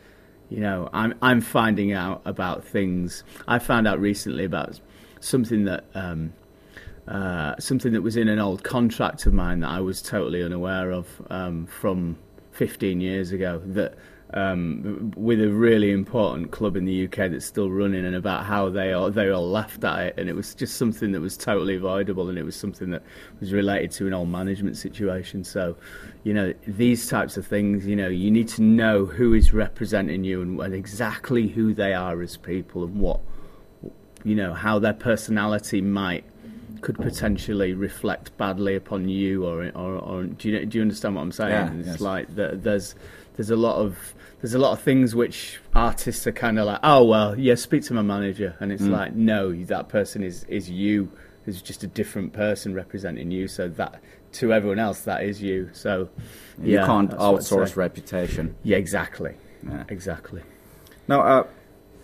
You 0.49 0.61
know, 0.61 0.89
I'm 0.93 1.15
I'm 1.23 1.41
finding 1.41 1.93
out 1.93 2.23
about 2.25 2.65
things. 2.65 3.25
I 3.47 3.59
found 3.59 3.87
out 3.87 4.01
recently 4.01 4.45
about 4.45 4.81
something 5.21 5.65
that 5.65 5.85
um, 5.95 6.33
uh, 7.07 7.55
something 7.59 7.93
that 7.93 8.03
was 8.03 8.17
in 8.17 8.29
an 8.29 8.39
old 8.39 8.63
contract 8.63 9.27
of 9.27 9.33
mine 9.33 9.61
that 9.61 9.71
I 9.71 9.81
was 9.81 10.03
totally 10.03 10.43
unaware 10.43 10.91
of 10.91 11.09
um, 11.31 11.67
from 11.67 12.19
15 12.53 13.01
years 13.01 13.33
ago. 13.33 13.63
That 13.65 13.95
um, 14.35 15.13
with 15.17 15.41
a 15.41 15.49
really 15.49 15.91
important 15.91 16.51
club 16.51 16.77
in 16.77 16.85
the 16.85 17.05
UK 17.05 17.31
that's 17.31 17.45
still 17.45 17.71
running, 17.71 18.05
and 18.05 18.15
about 18.15 18.47
how 18.47 18.71
they 18.71 18.93
all 18.93 19.11
they 19.11 19.29
all 19.31 19.49
laughed 19.49 19.85
at 19.85 19.99
it, 20.01 20.15
and 20.19 20.29
it 20.29 20.35
was 20.35 20.55
just 20.55 20.77
something 20.77 21.13
that 21.13 21.21
was 21.21 21.37
totally 21.37 21.77
avoidable, 21.77 22.29
and 22.29 22.39
it 22.39 22.45
was 22.45 22.57
something 22.57 22.91
that 22.91 23.03
was 23.41 23.53
related 23.53 23.91
to 23.93 24.07
an 24.07 24.15
old 24.15 24.29
management 24.29 24.77
situation. 24.77 25.45
So, 25.45 25.77
you 26.25 26.33
know, 26.33 26.55
these 26.67 27.09
types 27.09 27.37
of 27.37 27.47
things, 27.47 27.87
you 27.87 27.97
know, 27.97 28.09
you 28.09 28.31
need 28.31 28.49
to 28.49 28.63
know 28.63 29.05
who 29.05 29.35
is 29.35 29.53
representing 29.53 30.25
you 30.25 30.41
and, 30.43 30.61
and 30.61 30.75
exactly 30.75 31.49
who 31.49 31.75
they 31.75 31.93
are 31.93 32.23
as 32.23 32.37
people 32.37 32.85
and 32.85 32.99
what, 33.01 33.21
you 34.25 34.35
know, 34.35 34.55
how 34.55 34.79
their 34.79 34.95
personality 34.95 35.81
might 35.81 36.25
could 36.83 36.97
potentially 36.97 37.73
reflect 37.73 38.37
badly 38.37 38.75
upon 38.75 39.09
you, 39.09 39.47
or 39.47 39.71
or, 39.75 39.97
or 39.99 40.25
do 40.25 40.49
you 40.49 40.67
do 40.67 40.79
you 40.79 40.83
understand 40.83 41.15
what 41.15 41.23
I'm 41.23 41.33
saying? 41.33 41.51
Yeah, 41.51 41.75
it's 41.75 41.87
yes. 41.87 42.01
like 42.01 42.35
the, 42.35 42.51
there's 42.55 42.95
there's 43.37 43.51
a 43.51 43.57
lot 43.57 43.77
of 43.77 44.15
there's 44.41 44.55
a 44.55 44.59
lot 44.59 44.73
of 44.73 44.81
things 44.81 45.15
which 45.15 45.61
artists 45.75 46.27
are 46.27 46.33
kind 46.33 46.59
of 46.59 46.67
like, 46.67 46.81
oh 46.83 47.05
well, 47.05 47.39
yeah, 47.39 47.55
speak 47.55 47.85
to 47.85 47.95
my 47.95 48.03
manager, 48.03 48.57
and 48.61 48.73
it's 48.73 48.83
mm. 48.83 48.91
like, 48.91 49.15
no, 49.15 49.53
that 49.65 49.89
person 49.89 50.23
is 50.23 50.45
is 50.45 50.69
you. 50.71 51.11
Is 51.45 51.61
just 51.61 51.83
a 51.83 51.89
different 51.89 52.33
person 52.33 52.73
representing 52.73 53.33
you. 53.33 53.49
So 53.49 53.69
that 53.71 54.01
to 54.35 54.53
everyone 54.53 54.79
else, 54.79 55.01
that 55.01 55.25
is 55.25 55.43
you. 55.43 55.71
So 55.73 56.09
you 56.63 56.75
yeah, 56.75 56.87
can't 56.87 57.11
outsource 57.11 57.75
reputation. 57.75 58.55
Yeah, 58.63 58.77
exactly. 58.77 59.35
Yeah. 59.69 59.83
Exactly. 59.89 60.43
Now, 61.09 61.21
uh, 61.21 61.47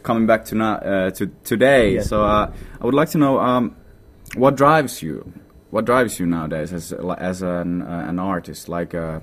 coming 0.03 0.27
back 0.27 0.45
to 0.47 0.55
now 0.57 0.75
uh, 0.77 1.11
to 1.11 1.27
today, 1.45 1.95
yeah. 1.95 2.03
so 2.03 2.25
uh, 2.25 2.53
I 2.81 2.85
would 2.85 2.95
like 2.95 3.11
to 3.11 3.19
know 3.19 3.39
um, 3.39 3.77
what 4.35 4.57
drives 4.57 5.03
you. 5.03 5.33
What 5.71 5.85
drives 5.85 6.19
you 6.19 6.27
nowadays 6.27 6.73
as 6.73 6.93
as 6.93 7.43
an 7.43 7.83
uh, 7.83 8.07
an 8.09 8.19
artist, 8.19 8.69
like 8.69 8.95
uh, 8.95 9.21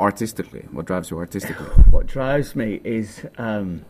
artistically? 0.00 0.66
What 0.72 0.86
drives 0.86 1.10
you 1.10 1.18
artistically? 1.18 1.66
what 1.90 2.06
drives 2.06 2.56
me 2.56 2.80
is 2.84 3.26
um, 3.38 3.84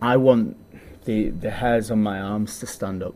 I 0.00 0.16
want 0.16 0.56
the 1.04 1.30
the 1.30 1.50
hairs 1.50 1.90
on 1.90 2.02
my 2.02 2.20
arms 2.20 2.58
to 2.60 2.66
stand 2.66 3.02
up, 3.02 3.14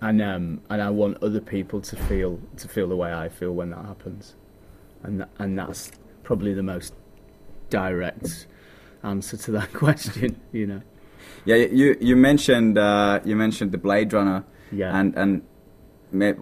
and 0.00 0.22
um, 0.22 0.60
and 0.70 0.80
I 0.82 0.90
want 0.90 1.22
other 1.22 1.40
people 1.40 1.80
to 1.82 1.96
feel 1.96 2.40
to 2.56 2.68
feel 2.68 2.88
the 2.88 2.96
way 2.96 3.12
I 3.12 3.28
feel 3.28 3.52
when 3.52 3.70
that 3.70 3.84
happens, 3.84 4.34
and 5.02 5.18
th- 5.18 5.30
and 5.38 5.58
that's 5.58 5.90
probably 6.22 6.54
the 6.54 6.62
most 6.62 6.94
direct 7.68 8.46
answer 9.02 9.36
to 9.36 9.50
that 9.52 9.72
question. 9.84 10.40
You 10.52 10.66
know. 10.66 10.82
Yeah, 11.44 11.56
you 11.56 11.96
you 12.00 12.16
mentioned 12.16 12.78
uh, 12.78 13.20
you 13.24 13.36
mentioned 13.36 13.72
the 13.72 13.78
Blade 13.78 14.12
Runner. 14.12 14.44
Yeah. 14.70 14.98
And 14.98 15.14
and 15.16 15.42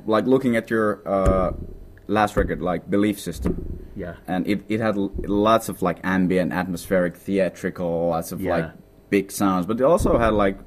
like 0.06 0.26
looking 0.26 0.56
at 0.56 0.70
your 0.70 1.00
uh, 1.06 1.52
last 2.10 2.36
record, 2.36 2.60
like 2.60 2.90
Belief 2.90 3.18
System. 3.18 3.86
Yeah. 3.96 4.16
And 4.26 4.46
it, 4.46 4.62
it 4.68 4.80
had 4.80 4.96
lots 4.96 5.68
of 5.68 5.82
like 5.82 5.98
ambient, 6.04 6.52
atmospheric, 6.52 7.16
theatrical, 7.16 8.08
lots 8.08 8.32
of 8.32 8.40
yeah. 8.40 8.56
like 8.56 8.70
big 9.08 9.32
sounds, 9.32 9.66
but 9.66 9.80
it 9.80 9.84
also 9.84 10.18
had 10.18 10.32
like 10.34 10.58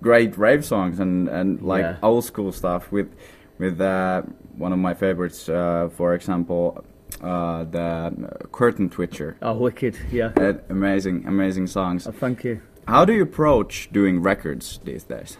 great 0.00 0.38
rave 0.38 0.64
songs 0.64 0.98
and 0.98 1.28
and 1.28 1.60
like 1.62 1.82
yeah. 1.82 1.96
old 2.02 2.24
school 2.24 2.52
stuff 2.52 2.90
with 2.90 3.14
with 3.58 3.80
uh, 3.80 4.22
one 4.56 4.72
of 4.72 4.78
my 4.78 4.94
favorites, 4.94 5.48
uh, 5.48 5.88
for 5.96 6.14
example. 6.14 6.84
Uh, 7.20 7.64
the 7.64 8.48
curtain 8.52 8.88
twitcher. 8.88 9.36
Oh, 9.42 9.54
wicked! 9.54 9.98
Yeah, 10.12 10.30
amazing, 10.70 11.26
amazing 11.26 11.66
songs. 11.66 12.06
Oh, 12.06 12.12
thank 12.12 12.44
you. 12.44 12.62
How 12.86 13.04
do 13.04 13.12
you 13.12 13.24
approach 13.24 13.90
doing 13.92 14.22
records 14.22 14.78
these 14.84 15.02
days? 15.04 15.36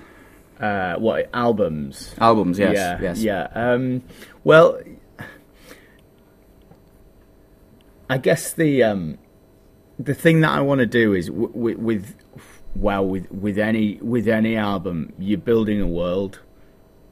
Uh, 0.60 0.96
what 0.96 1.30
albums? 1.32 2.14
Albums, 2.18 2.58
yes, 2.58 2.74
yeah, 2.74 2.98
yes. 3.00 3.22
Yeah. 3.22 3.48
Um, 3.54 4.02
well, 4.44 4.78
I 8.10 8.18
guess 8.18 8.52
the 8.54 8.82
um, 8.82 9.18
the 9.96 10.14
thing 10.14 10.40
that 10.40 10.50
I 10.50 10.60
want 10.62 10.80
to 10.80 10.86
do 10.86 11.14
is 11.14 11.28
w- 11.28 11.52
w- 11.52 11.78
with 11.78 12.16
well 12.74 13.06
with 13.06 13.30
with 13.30 13.56
any 13.56 14.00
with 14.02 14.26
any 14.26 14.56
album 14.56 15.12
you're 15.16 15.38
building 15.38 15.80
a 15.80 15.86
world 15.86 16.40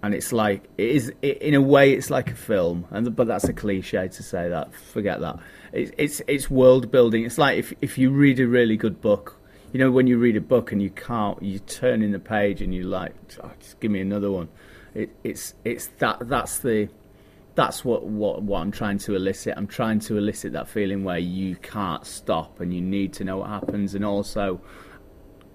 and 0.03 0.13
it's 0.13 0.33
like 0.33 0.65
it 0.77 0.89
is 0.89 1.13
it, 1.23 1.39
in 1.41 1.55
a 1.55 1.61
way 1.61 1.93
it's 1.93 2.11
like 2.11 2.33
a 2.33 2.35
film 2.35 2.85
and 2.91 3.15
but 3.15 3.29
that's 3.29 3.45
a 3.45 3.53
cliche 3.53 4.09
to 4.09 4.23
say 4.25 4.49
that 4.49 4.75
forget 4.75 5.21
that. 5.21 5.39
It's 5.73 5.93
it's, 5.99 6.23
it's 6.27 6.51
world 6.51 6.91
building. 6.91 7.25
It's 7.25 7.39
like 7.39 7.59
if 7.59 7.73
if 7.81 7.97
you 7.97 8.11
read 8.11 8.41
a 8.41 8.49
really 8.49 8.77
good 8.77 9.01
book 9.01 9.39
you 9.73 9.79
know 9.79 9.93
when 9.93 10.09
you 10.09 10.19
read 10.19 10.37
a 10.37 10.41
book 10.41 10.73
and 10.73 10.83
you 10.83 10.91
can't 10.91 11.41
you 11.41 11.61
turn 11.61 12.03
in 12.03 12.11
the 12.11 12.19
page 12.19 12.61
and 12.61 12.75
you 12.75 12.83
like 12.83 13.15
oh, 13.45 13.53
just 13.61 13.79
give 13.79 13.93
me 13.93 14.01
another 14.01 14.33
one. 14.33 14.49
It, 14.95 15.11
it's 15.23 15.55
it's 15.65 15.87
that 15.99 16.29
that's 16.29 16.59
the 16.59 16.89
that's 17.59 17.85
what, 17.85 18.05
what, 18.05 18.41
what 18.43 18.61
I'm 18.61 18.71
trying 18.71 18.99
to 18.99 19.17
elicit. 19.17 19.55
I'm 19.57 19.67
trying 19.67 19.99
to 20.01 20.17
elicit 20.17 20.53
that 20.53 20.69
feeling 20.69 21.03
where 21.03 21.19
you 21.19 21.57
can't 21.57 22.07
stop 22.07 22.61
and 22.61 22.73
you 22.73 22.81
need 22.81 23.13
to 23.15 23.25
know 23.25 23.39
what 23.39 23.49
happens, 23.49 23.97
and 23.97 24.05
also 24.05 24.61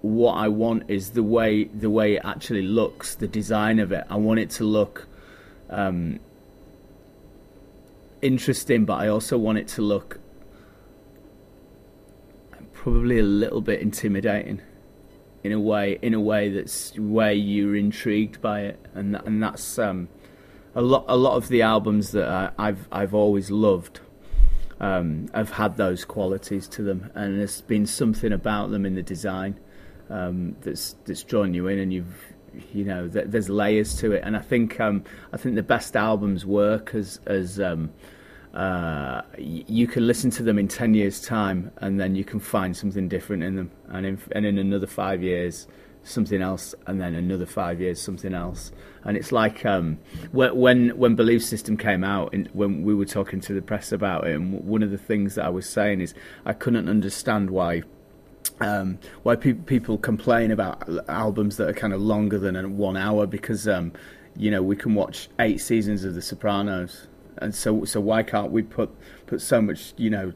what 0.02 0.34
I 0.34 0.48
want 0.48 0.82
is 0.88 1.12
the 1.12 1.22
way 1.22 1.64
the 1.64 1.88
way 1.88 2.16
it 2.16 2.22
actually 2.22 2.60
looks, 2.60 3.14
the 3.14 3.26
design 3.26 3.78
of 3.78 3.90
it. 3.90 4.04
I 4.10 4.16
want 4.16 4.38
it 4.38 4.50
to 4.50 4.64
look 4.64 5.08
um, 5.70 6.20
interesting, 8.20 8.84
but 8.84 9.00
I 9.00 9.08
also 9.08 9.38
want 9.38 9.56
it 9.56 9.68
to 9.68 9.80
look 9.80 10.20
probably 12.74 13.18
a 13.18 13.22
little 13.22 13.62
bit 13.62 13.80
intimidating 13.80 14.60
in 15.42 15.52
a 15.52 15.60
way 15.60 15.98
in 16.02 16.12
a 16.12 16.20
way 16.20 16.50
that's 16.50 16.94
where 16.98 17.32
you're 17.32 17.76
intrigued 17.76 18.42
by 18.42 18.60
it, 18.60 18.78
and 18.94 19.16
and 19.24 19.42
that's. 19.42 19.78
Um, 19.78 20.10
a 20.74 20.82
lot 20.82 21.04
a 21.08 21.16
lot 21.16 21.36
of 21.36 21.48
the 21.48 21.62
albums 21.62 22.12
that 22.12 22.52
I, 22.58 22.66
have 22.66 22.88
I've 22.90 23.14
always 23.14 23.50
loved 23.50 24.00
um, 24.80 25.28
have 25.34 25.50
had 25.50 25.76
those 25.76 26.04
qualities 26.04 26.68
to 26.68 26.82
them, 26.82 27.10
and 27.14 27.38
there's 27.38 27.60
been 27.62 27.86
something 27.86 28.32
about 28.32 28.70
them 28.70 28.84
in 28.84 28.94
the 28.94 29.02
design 29.02 29.58
um, 30.10 30.56
that's 30.62 30.96
that's 31.04 31.22
drawn 31.22 31.54
you 31.54 31.68
in, 31.68 31.78
and 31.78 31.92
you've 31.92 32.34
you 32.72 32.84
know 32.84 33.08
th- 33.08 33.26
there's 33.28 33.48
layers 33.48 33.96
to 33.96 34.12
it, 34.12 34.22
and 34.24 34.36
I 34.36 34.40
think 34.40 34.80
um, 34.80 35.04
I 35.32 35.36
think 35.36 35.54
the 35.54 35.62
best 35.62 35.96
albums 35.96 36.44
work 36.44 36.94
as 36.94 37.20
as 37.26 37.60
um, 37.60 37.92
uh, 38.54 39.22
you 39.36 39.86
can 39.86 40.06
listen 40.06 40.30
to 40.30 40.42
them 40.42 40.58
in 40.58 40.68
10 40.68 40.94
years 40.94 41.20
time 41.20 41.72
and 41.78 41.98
then 41.98 42.14
you 42.14 42.24
can 42.24 42.38
find 42.38 42.76
something 42.76 43.08
different 43.08 43.42
in 43.42 43.56
them. 43.56 43.70
And 43.88 44.06
in, 44.06 44.20
and 44.30 44.46
in 44.46 44.58
another 44.58 44.86
five 44.86 45.24
years 45.24 45.66
something 46.04 46.40
else, 46.40 46.74
and 46.86 47.00
then 47.00 47.14
another 47.14 47.46
five 47.46 47.80
years 47.80 48.00
something 48.00 48.34
else. 48.34 48.72
And 49.04 49.16
it's 49.16 49.32
like 49.32 49.64
um, 49.66 49.98
when 50.32 50.96
when 50.96 51.14
Belief 51.14 51.44
System 51.44 51.76
came 51.76 52.04
out, 52.04 52.32
and 52.32 52.48
when 52.52 52.82
we 52.82 52.94
were 52.94 53.04
talking 53.04 53.40
to 53.40 53.52
the 53.52 53.62
press 53.62 53.92
about 53.92 54.26
it, 54.26 54.36
and 54.36 54.64
one 54.64 54.82
of 54.82 54.90
the 54.90 54.98
things 54.98 55.34
that 55.34 55.44
I 55.44 55.50
was 55.50 55.68
saying 55.68 56.00
is 56.00 56.14
I 56.44 56.52
couldn't 56.52 56.88
understand 56.88 57.50
why. 57.50 57.82
Um, 58.60 58.98
why 59.24 59.34
pe- 59.34 59.54
people 59.54 59.98
complain 59.98 60.52
about 60.52 60.88
albums 61.08 61.56
that 61.56 61.66
are 61.68 61.72
kind 61.72 61.92
of 61.92 62.00
longer 62.00 62.38
than 62.38 62.76
one 62.76 62.96
hour 62.96 63.26
because 63.26 63.66
um, 63.66 63.90
you 64.36 64.50
know 64.50 64.62
we 64.62 64.76
can 64.76 64.94
watch 64.94 65.28
eight 65.40 65.60
seasons 65.60 66.04
of 66.04 66.14
The 66.14 66.22
Sopranos, 66.22 67.08
and 67.38 67.54
so 67.54 67.84
so 67.84 68.00
why 68.00 68.22
can't 68.22 68.52
we 68.52 68.62
put 68.62 68.90
put 69.26 69.40
so 69.40 69.60
much 69.60 69.94
you 69.96 70.10
know 70.10 70.32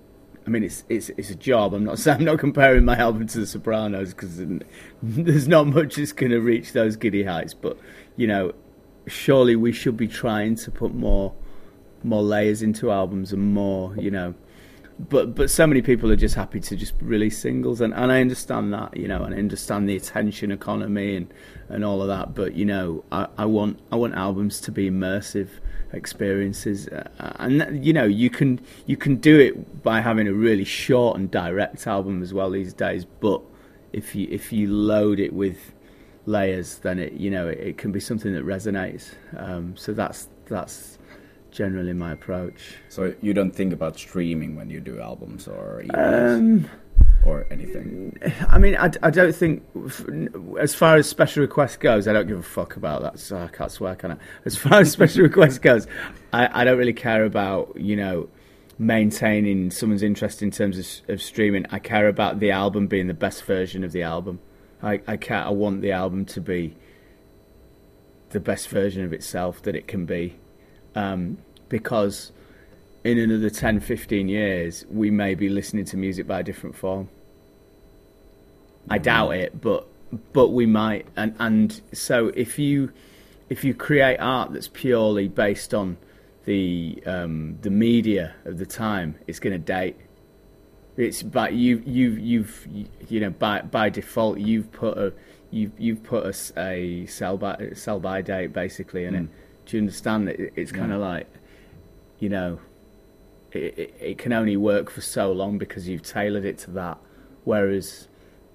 I 0.48 0.50
mean, 0.50 0.64
it's 0.64 0.82
it's 0.88 1.10
it's 1.10 1.28
a 1.28 1.34
job. 1.34 1.74
I'm 1.74 1.84
not 1.84 2.06
I'm 2.06 2.24
not 2.24 2.38
comparing 2.38 2.86
my 2.86 2.96
album 2.96 3.26
to 3.26 3.40
The 3.40 3.46
Sopranos 3.46 4.14
because 4.14 4.40
there's 5.02 5.46
not 5.46 5.66
much 5.66 5.96
that's 5.96 6.12
going 6.12 6.32
to 6.32 6.40
reach 6.40 6.72
those 6.72 6.96
giddy 6.96 7.24
heights. 7.24 7.52
But 7.52 7.76
you 8.16 8.26
know, 8.26 8.54
surely 9.06 9.56
we 9.56 9.72
should 9.72 9.98
be 9.98 10.08
trying 10.08 10.54
to 10.56 10.70
put 10.70 10.94
more 10.94 11.34
more 12.02 12.22
layers 12.22 12.62
into 12.62 12.90
albums 12.90 13.30
and 13.30 13.52
more, 13.52 13.94
you 13.98 14.10
know, 14.10 14.34
but 14.98 15.34
but 15.34 15.50
so 15.50 15.66
many 15.66 15.82
people 15.82 16.10
are 16.10 16.16
just 16.16 16.34
happy 16.34 16.60
to 16.60 16.76
just 16.76 16.94
release 17.02 17.36
singles, 17.36 17.82
and, 17.82 17.92
and 17.92 18.10
I 18.10 18.22
understand 18.22 18.72
that, 18.72 18.96
you 18.96 19.06
know, 19.06 19.24
and 19.24 19.34
I 19.34 19.38
understand 19.38 19.86
the 19.86 19.96
attention 19.96 20.50
economy 20.50 21.14
and, 21.14 21.34
and 21.68 21.84
all 21.84 22.00
of 22.00 22.08
that. 22.08 22.34
But 22.34 22.54
you 22.54 22.64
know, 22.64 23.04
I, 23.12 23.28
I 23.36 23.44
want 23.44 23.80
I 23.92 23.96
want 23.96 24.14
albums 24.14 24.62
to 24.62 24.72
be 24.72 24.88
immersive 24.88 25.48
experiences, 25.92 26.88
uh, 26.88 27.08
and 27.38 27.84
you 27.84 27.92
know, 27.92 28.04
you 28.04 28.30
can 28.30 28.60
you 28.86 28.96
can 28.96 29.16
do 29.16 29.38
it 29.38 29.82
by 29.82 30.00
having 30.00 30.28
a 30.28 30.32
really 30.32 30.64
short 30.64 31.18
and 31.18 31.30
direct 31.30 31.86
album 31.86 32.22
as 32.22 32.32
well 32.34 32.50
these 32.50 32.72
days. 32.72 33.04
But 33.04 33.42
if 33.92 34.14
you 34.14 34.28
if 34.30 34.52
you 34.52 34.68
load 34.68 35.20
it 35.20 35.32
with 35.32 35.72
layers, 36.26 36.78
then 36.78 36.98
it 36.98 37.14
you 37.14 37.30
know 37.30 37.48
it, 37.48 37.58
it 37.58 37.78
can 37.78 37.92
be 37.92 38.00
something 38.00 38.32
that 38.34 38.44
resonates. 38.44 39.14
Um, 39.36 39.76
so 39.76 39.92
that's 39.92 40.28
that's 40.46 40.98
generally 41.50 41.92
my 41.92 42.12
approach. 42.12 42.76
So 42.88 43.14
you 43.22 43.34
don't 43.34 43.50
think 43.50 43.72
about 43.72 43.98
streaming 43.98 44.56
when 44.56 44.70
you 44.70 44.80
do 44.80 45.00
albums 45.00 45.48
or 45.48 45.84
um, 45.94 46.68
or 47.24 47.46
anything? 47.50 48.16
I 48.48 48.58
mean, 48.58 48.76
I, 48.76 48.90
I 49.02 49.10
don't 49.10 49.34
think, 49.34 49.64
as 50.58 50.74
far 50.74 50.96
as 50.96 51.08
special 51.08 51.42
request 51.42 51.80
goes, 51.80 52.08
I 52.08 52.12
don't 52.12 52.26
give 52.26 52.38
a 52.38 52.42
fuck 52.42 52.76
about 52.76 53.02
that. 53.02 53.18
So 53.18 53.36
I 53.36 53.48
can't 53.48 53.70
swear, 53.70 53.94
can 53.96 54.12
I? 54.12 54.16
As 54.44 54.56
far 54.56 54.80
as 54.80 54.90
special 54.92 55.22
request 55.22 55.62
goes, 55.62 55.86
I, 56.32 56.62
I 56.62 56.64
don't 56.64 56.78
really 56.78 56.92
care 56.92 57.24
about, 57.24 57.76
you 57.76 57.96
know, 57.96 58.28
maintaining 58.78 59.70
someone's 59.70 60.02
interest 60.02 60.42
in 60.42 60.50
terms 60.50 60.78
of, 60.78 61.14
of 61.14 61.22
streaming. 61.22 61.66
I 61.70 61.78
care 61.80 62.08
about 62.08 62.38
the 62.38 62.52
album 62.52 62.86
being 62.86 63.08
the 63.08 63.14
best 63.14 63.44
version 63.44 63.82
of 63.84 63.92
the 63.92 64.02
album. 64.02 64.40
I, 64.82 65.00
I 65.06 65.16
care, 65.16 65.42
I 65.42 65.50
want 65.50 65.82
the 65.82 65.92
album 65.92 66.24
to 66.26 66.40
be 66.40 66.76
the 68.30 68.40
best 68.40 68.68
version 68.68 69.04
of 69.04 69.12
itself 69.12 69.62
that 69.62 69.74
it 69.74 69.88
can 69.88 70.06
be 70.06 70.36
um, 70.94 71.38
because 71.68 72.30
in 73.08 73.18
another 73.18 73.50
10, 73.50 73.80
15 73.80 74.28
years, 74.28 74.84
we 74.90 75.10
may 75.10 75.34
be 75.34 75.48
listening 75.48 75.84
to 75.86 75.96
music 75.96 76.26
by 76.26 76.40
a 76.40 76.42
different 76.42 76.76
form. 76.76 77.08
I 78.88 78.96
mm-hmm. 78.96 79.02
doubt 79.04 79.30
it, 79.30 79.60
but 79.60 79.86
but 80.32 80.48
we 80.48 80.66
might. 80.66 81.06
And 81.16 81.34
and 81.38 81.80
so 81.92 82.28
if 82.28 82.58
you 82.58 82.92
if 83.48 83.64
you 83.64 83.74
create 83.74 84.18
art 84.18 84.52
that's 84.52 84.68
purely 84.68 85.28
based 85.28 85.74
on 85.74 85.96
the 86.44 87.02
um, 87.06 87.58
the 87.60 87.70
media 87.70 88.34
of 88.44 88.58
the 88.58 88.66
time, 88.66 89.16
it's 89.26 89.38
going 89.38 89.52
to 89.52 89.58
date. 89.58 89.96
It's 90.96 91.22
but 91.22 91.52
you 91.52 91.82
you 91.86 92.10
you've 92.12 92.66
you 93.08 93.20
know 93.20 93.30
by 93.30 93.62
by 93.62 93.90
default 93.90 94.38
you've 94.38 94.72
put 94.72 94.96
a 94.98 95.12
you've 95.50 95.72
you've 95.78 96.02
put 96.02 96.24
a, 96.24 96.60
a 96.60 97.06
sell 97.06 97.36
by 97.36 97.70
sell 97.74 98.00
by 98.00 98.22
date 98.22 98.52
basically 98.52 99.04
in 99.04 99.14
mm. 99.14 99.24
it 99.24 99.30
do 99.68 99.76
you 99.76 99.82
understand 99.82 100.26
that 100.28 100.40
it's 100.58 100.72
kind 100.72 100.92
of 100.92 101.00
like, 101.00 101.26
you 102.20 102.30
know, 102.30 102.58
it, 103.52 103.94
it, 104.00 104.18
can 104.18 104.32
only 104.32 104.56
work 104.56 104.90
for 104.90 105.00
so 105.00 105.32
long 105.32 105.58
because 105.58 105.88
you've 105.88 106.02
tailored 106.02 106.44
it 106.44 106.58
to 106.58 106.70
that. 106.72 106.98
Whereas 107.44 108.08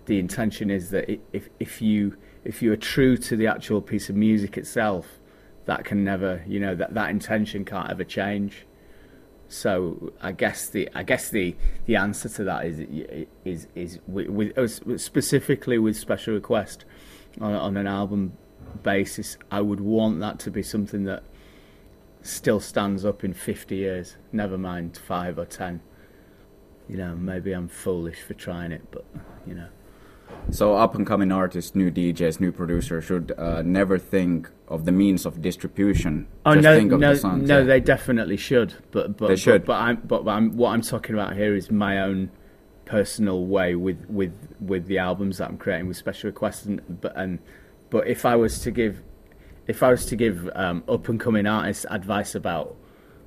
the 0.06 0.20
intention 0.20 0.70
is 0.70 0.90
that 0.92 1.10
if 1.32 1.50
if 1.60 1.82
you 1.82 2.18
if 2.44 2.62
you 2.62 2.72
are 2.72 2.78
true 2.78 3.18
to 3.18 3.36
the 3.36 3.48
actual 3.48 3.82
piece 3.82 4.10
of 4.10 4.16
music 4.16 4.58
itself, 4.58 5.20
that 5.66 5.86
can 5.86 6.04
never, 6.04 6.44
you 6.48 6.60
know, 6.60 6.76
that 6.76 6.94
that 6.94 7.10
intention 7.10 7.66
can't 7.66 7.90
ever 7.90 8.04
change. 8.04 8.66
So 9.48 10.14
I 10.22 10.32
guess 10.32 10.70
the 10.70 10.90
I 10.94 11.04
guess 11.04 11.30
the, 11.30 11.56
the 11.86 11.96
answer 11.96 12.30
to 12.30 12.44
that 12.44 12.66
is 12.66 12.80
is 13.46 13.68
is 13.76 14.00
with, 14.08 14.58
uh, 14.58 14.68
with 14.86 15.02
specifically 15.02 15.78
with 15.78 15.96
special 15.96 16.34
request 16.34 16.86
on, 17.40 17.54
on 17.54 17.78
an 17.78 17.88
album 17.88 18.38
basis, 18.82 19.38
I 19.52 19.62
would 19.62 19.80
want 19.80 20.20
that 20.22 20.40
to 20.40 20.52
be 20.52 20.64
something 20.64 21.04
that 21.06 21.24
still 22.24 22.60
stands 22.60 23.06
up 23.06 23.24
in 23.24 23.34
50 23.34 23.76
years, 23.76 24.18
never 24.32 24.58
mind 24.58 24.98
five 24.98 25.38
or 25.38 25.46
ten. 25.46 25.82
You 26.90 26.98
know, 26.98 27.16
maybe 27.16 27.54
I'm 27.54 27.68
foolish 27.68 28.22
for 28.22 28.34
trying 28.34 28.72
it, 28.72 28.82
but, 28.92 29.06
you 29.46 29.54
know. 29.54 29.68
So, 30.50 30.76
up 30.76 30.96
and 30.96 31.08
coming 31.08 31.32
artists, 31.32 31.76
new 31.76 31.92
DJs, 31.92 32.40
new 32.40 32.52
producers 32.52 33.06
should 33.06 33.32
uh, 33.38 33.62
never 33.62 33.98
think 33.98 34.50
of 34.68 34.84
the 34.86 34.92
means 34.92 35.26
of 35.26 35.42
distribution. 35.42 36.28
Oh 36.46 36.54
no, 36.54 36.80
no, 36.82 37.16
the 37.16 37.38
no, 37.38 37.60
yeah. 37.60 37.64
they 37.64 37.80
definitely 37.80 38.38
should. 38.38 38.74
But 38.92 39.16
but 39.16 39.28
they 39.28 39.36
should. 39.36 39.62
But, 39.62 39.68
but 39.68 39.82
I'm 39.82 39.96
but, 40.04 40.26
but 40.26 40.32
I'm, 40.32 40.58
what 40.58 40.72
I'm 40.72 40.82
talking 40.82 41.16
about 41.16 41.36
here 41.36 41.56
is 41.56 41.72
my 41.72 42.02
own 42.02 42.32
personal 42.86 43.46
way 43.46 43.76
with 43.76 44.06
with 44.10 44.34
with 44.60 44.88
the 44.88 44.98
albums 44.98 45.38
that 45.38 45.50
I'm 45.50 45.58
creating 45.58 45.88
with 45.88 45.98
special 45.98 46.28
requests 46.28 46.66
and 46.66 46.82
but 47.00 47.16
and 47.16 47.40
but 47.94 48.08
if 48.08 48.26
I 48.26 48.36
was 48.36 48.60
to 48.62 48.72
give, 48.72 49.04
if 49.68 49.84
I 49.84 49.92
was 49.92 50.06
to 50.08 50.16
give 50.16 50.50
um, 50.56 50.84
up 50.88 51.08
and 51.10 51.20
coming 51.20 51.46
artists 51.46 51.86
advice 51.90 52.36
about 52.36 52.76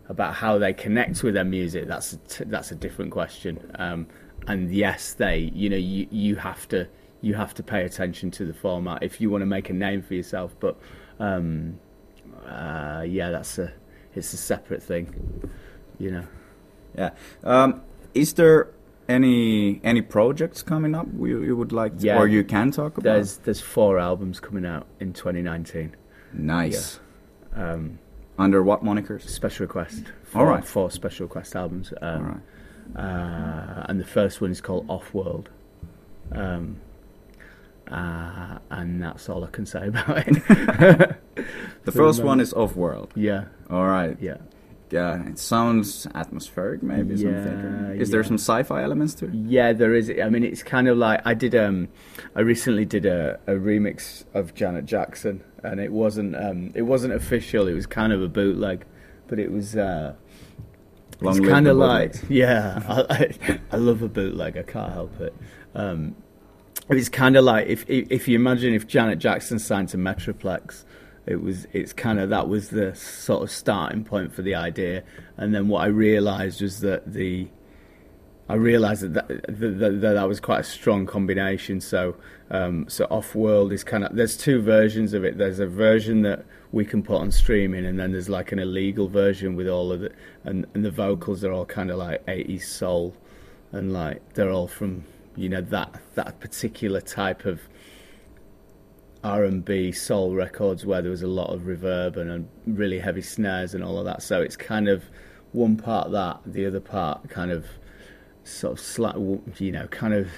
about 0.09 0.35
how 0.35 0.57
they 0.57 0.73
connect 0.73 1.23
with 1.23 1.35
their 1.35 1.45
music, 1.45 1.89
that's 1.89 2.13
a 2.13 2.17
t- 2.19 2.45
that's 2.47 2.71
a 2.71 2.75
different 2.75 3.11
question. 3.11 3.71
Um, 3.79 4.07
and 4.47 4.73
yes, 4.73 5.15
they, 5.15 5.51
you 5.55 5.69
know, 5.69 5.77
you 5.77 6.07
you 6.11 6.37
have 6.37 6.69
to 6.69 6.89
you 7.21 7.35
have 7.35 7.55
to 7.55 7.63
pay 7.63 7.85
attention 7.85 8.31
to 8.33 8.45
the 8.45 8.55
format 8.55 9.03
if 9.03 9.21
you 9.21 9.31
want 9.31 9.43
to 9.43 9.47
make 9.47 9.71
a 9.71 9.73
name 9.73 10.03
for 10.03 10.15
yourself. 10.15 10.55
But 10.61 10.79
um, 11.19 11.79
uh, 12.47 13.05
yeah, 13.07 13.31
that's 13.31 13.59
a 13.59 13.73
it's 14.15 14.33
a 14.33 14.37
separate 14.37 14.83
thing, 14.83 15.51
you 15.99 16.11
know. 16.11 16.25
Yeah. 16.97 17.11
Um, 17.45 17.83
is 18.15 18.33
there 18.35 18.71
any 19.09 19.81
any 19.85 20.03
projects 20.03 20.63
coming 20.63 20.95
up 20.95 21.07
you, 21.19 21.43
you 21.43 21.57
would 21.57 21.73
like 21.73 21.99
to, 21.99 22.07
yeah, 22.07 22.19
or 22.19 22.27
you 22.27 22.45
can 22.45 22.71
talk 22.71 22.99
about? 22.99 23.13
There's 23.15 23.39
there's 23.39 23.61
four 23.61 23.99
albums 23.99 24.41
coming 24.41 24.67
out 24.67 24.87
in 25.01 25.13
2019. 25.13 25.97
Nice. 26.33 27.01
Yeah. 27.57 27.73
Um, 27.73 27.99
Under 28.39 28.63
what 28.63 28.85
monikers? 28.85 29.29
Special 29.29 29.67
Request. 29.67 30.05
Four, 30.25 30.43
All 30.43 30.47
right. 30.47 30.65
Four 30.65 30.91
Special 30.91 31.27
Request 31.27 31.57
albums. 31.57 31.93
Um, 32.01 32.43
All 32.95 33.03
right. 33.03 33.05
Uh, 33.05 33.87
and 33.89 33.99
the 34.01 34.05
first 34.05 34.41
one 34.41 34.51
is 34.51 34.61
called 34.61 34.87
Off 34.89 35.13
World. 35.13 35.49
Um, 36.33 36.81
uh, 37.91 38.59
and 38.71 39.03
that's 39.03 39.29
all 39.29 39.45
I 39.45 39.51
can 39.51 39.67
say 39.67 39.87
about 39.89 40.27
it. 40.27 40.35
the 41.85 41.93
first 41.93 42.23
one 42.23 42.41
is 42.41 42.53
Off 42.53 42.77
World. 42.77 43.13
Yeah. 43.17 43.47
All 43.71 43.87
right. 43.87 44.17
Yeah 44.21 44.39
yeah, 44.91 45.27
it 45.27 45.39
sounds 45.39 46.07
atmospheric. 46.15 46.83
Maybe 46.83 47.17
yeah, 47.17 47.43
something. 47.43 48.01
Is 48.01 48.09
yeah. 48.09 48.13
there 48.13 48.25
some 48.25 48.39
sci-fi 48.39 48.83
elements 48.83 49.15
to 49.15 49.27
it? 49.27 49.35
Yeah, 49.35 49.73
there 49.73 49.95
is. 49.95 50.11
I 50.11 50.29
mean, 50.29 50.45
it's 50.45 50.63
kind 50.63 50.87
of 50.89 50.97
like 50.97 51.21
I 51.25 51.35
did. 51.35 51.55
Um, 51.55 51.89
I 52.37 52.41
recently 52.41 52.85
did 52.85 53.05
a, 53.05 53.41
a 53.47 53.53
remix 53.53 54.25
of 54.35 54.55
Janet 54.55 54.85
Jackson, 54.87 55.43
and 55.65 55.81
it 55.81 55.93
wasn't. 55.93 56.37
Um, 56.37 56.73
it 56.75 56.83
wasn't 56.83 57.15
official. 57.15 57.67
It 57.67 57.75
was 57.75 57.87
kind 57.87 58.13
of 58.13 58.23
a 58.23 58.29
bootleg, 58.29 58.87
but 59.27 59.39
it 59.39 59.51
was. 59.51 59.77
Uh, 59.77 60.15
it's 61.21 61.41
kind 61.41 61.67
of 61.67 61.77
like 61.77 62.15
yeah. 62.29 62.83
I, 62.87 63.35
I, 63.49 63.61
I, 63.73 63.77
love 63.77 64.03
a 64.03 64.09
bootleg. 64.09 64.57
I 64.57 64.63
can't 64.63 64.93
help 64.93 65.21
it. 65.21 65.35
Um, 65.75 66.15
it's 66.91 67.09
kind 67.09 67.37
of 67.37 67.45
like 67.45 67.67
if 67.67 67.85
if 67.89 68.29
you 68.29 68.37
imagine 68.37 68.73
if 68.73 68.87
Janet 68.87 69.19
Jackson 69.19 69.59
signed 69.59 69.89
to 69.89 69.97
Metroplex 69.97 70.85
it 71.27 71.43
was 71.43 71.67
it's 71.73 71.93
kind 71.93 72.19
of 72.21 72.31
that 72.31 72.49
was 72.49 72.71
the 72.71 72.95
sort 72.95 73.43
of 73.43 73.51
starting 73.51 74.05
point 74.05 74.33
for 74.33 74.43
the 74.43 74.55
idea. 74.55 75.03
And 75.37 75.55
then 75.55 75.69
what 75.69 75.83
i 75.83 75.87
realized 75.87 76.63
was 76.63 76.81
that 76.81 77.13
the 77.13 77.49
i 78.49 78.55
realized 78.55 79.03
that 79.03 79.15
that, 79.15 79.47
that, 79.47 80.01
that, 80.01 80.15
that 80.15 80.29
was 80.29 80.41
quite 80.41 80.61
a 80.61 80.65
strong 80.65 81.07
combination. 81.07 81.81
So 81.81 82.17
um, 82.51 82.89
so 82.89 83.07
off 83.07 83.35
world 83.35 83.73
is 83.73 83.83
kind 83.83 84.05
of 84.05 84.15
there's 84.15 84.37
two 84.37 84.63
versions 84.63 85.13
of 85.13 85.25
it. 85.25 85.37
There's 85.37 85.59
a 85.59 85.67
version 85.67 86.23
that 86.23 86.47
we 86.73 86.85
can 86.85 87.03
put 87.03 87.17
on 87.17 87.33
streaming 87.33 87.85
and 87.85 87.99
then 87.99 88.13
there's 88.13 88.29
like 88.29 88.53
an 88.53 88.59
illegal 88.59 89.09
version 89.09 89.57
with 89.57 89.69
all 89.69 89.91
of 89.91 90.03
it 90.03 90.15
and, 90.45 90.67
and 90.75 90.85
the 90.85 90.91
vocals 90.91 91.43
are 91.43 91.53
all 91.53 91.65
kind 91.65 91.91
of 91.91 91.97
like 91.97 92.25
80s 92.27 92.65
soul 92.65 93.15
and 93.73 93.93
like 93.93 94.21
they're 94.35 94.51
all 94.51 94.69
from 94.69 95.05
you 95.37 95.49
know 95.49 95.61
that 95.61 96.01
that 96.15 96.41
particular 96.41 97.01
type 97.01 97.45
of 97.45 97.61
R&B 99.27 99.91
soul 99.91 100.37
records 100.37 100.87
where 100.87 101.03
there 101.03 101.11
was 101.11 101.23
a 101.23 101.27
lot 101.27 101.53
of 101.53 101.63
reverb 101.63 102.17
and, 102.17 102.31
and 102.31 102.49
really 102.65 103.01
heavy 103.01 103.23
snares 103.23 103.75
and 103.75 103.83
all 103.83 103.99
of 103.99 104.05
that. 104.05 104.23
So 104.23 104.41
it's 104.41 104.57
kind 104.57 104.89
of 104.89 105.03
one 105.51 105.77
part 105.77 106.13
that, 106.13 106.41
the 106.47 106.65
other 106.65 106.79
part 106.79 107.29
kind 107.29 107.51
of 107.51 107.67
sort 108.45 108.75
of 108.75 108.81
slight, 108.81 109.17
you 109.59 109.73
know, 109.73 109.89
kind 109.89 110.15
of 110.15 110.29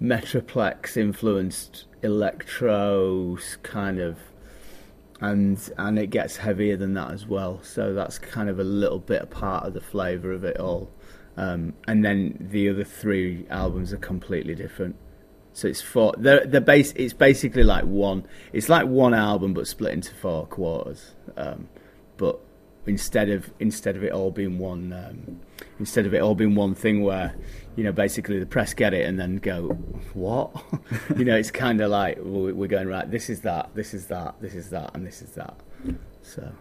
Metroplex 0.00 0.96
influenced 0.96 1.86
electro 2.02 3.36
kind 3.64 3.98
of, 3.98 4.16
and 5.20 5.58
and 5.76 5.98
it 5.98 6.10
gets 6.10 6.36
heavier 6.36 6.76
than 6.76 6.94
that 6.94 7.10
as 7.10 7.26
well. 7.26 7.60
So 7.62 7.94
that's 7.94 8.18
kind 8.18 8.48
of 8.48 8.60
a 8.60 8.64
little 8.64 9.00
bit 9.00 9.28
part 9.30 9.64
of 9.64 9.74
the 9.74 9.80
flavour 9.80 10.32
of 10.32 10.44
it 10.44 10.60
all. 10.60 10.90
Um, 11.36 11.74
and 11.88 12.04
then 12.04 12.36
the 12.38 12.68
other 12.68 12.84
three 12.84 13.46
albums 13.50 13.92
are 13.92 13.98
completely 13.98 14.54
different. 14.54 14.96
So 15.56 15.68
it's 15.68 15.80
four. 15.80 16.12
The 16.18 16.42
the 16.44 16.60
base. 16.60 16.92
It's 16.96 17.14
basically 17.14 17.64
like 17.64 17.84
one. 17.84 18.26
It's 18.52 18.68
like 18.68 18.86
one 18.88 19.14
album, 19.14 19.54
but 19.54 19.66
split 19.66 19.94
into 19.94 20.14
four 20.14 20.46
quarters. 20.46 21.14
Um, 21.34 21.70
but 22.18 22.38
instead 22.84 23.30
of 23.30 23.50
instead 23.58 23.96
of 23.96 24.04
it 24.04 24.12
all 24.12 24.30
being 24.30 24.58
one, 24.58 24.92
um, 24.92 25.40
instead 25.78 26.04
of 26.04 26.12
it 26.12 26.20
all 26.20 26.34
being 26.34 26.54
one 26.54 26.74
thing 26.74 27.02
where, 27.02 27.34
you 27.74 27.84
know, 27.84 27.92
basically 27.92 28.38
the 28.38 28.44
press 28.44 28.74
get 28.74 28.92
it 28.92 29.06
and 29.06 29.18
then 29.18 29.36
go, 29.36 29.68
what? 30.12 30.54
you 31.16 31.24
know, 31.24 31.34
it's 31.34 31.50
kind 31.50 31.80
of 31.80 31.90
like 31.90 32.18
we're 32.20 32.66
going 32.66 32.86
right. 32.86 33.10
This 33.10 33.30
is 33.30 33.40
that. 33.40 33.70
This 33.74 33.94
is 33.94 34.08
that. 34.08 34.34
This 34.42 34.54
is 34.54 34.68
that, 34.68 34.90
and 34.92 35.06
this 35.06 35.22
is 35.22 35.30
that. 35.30 35.58
So, 36.20 36.52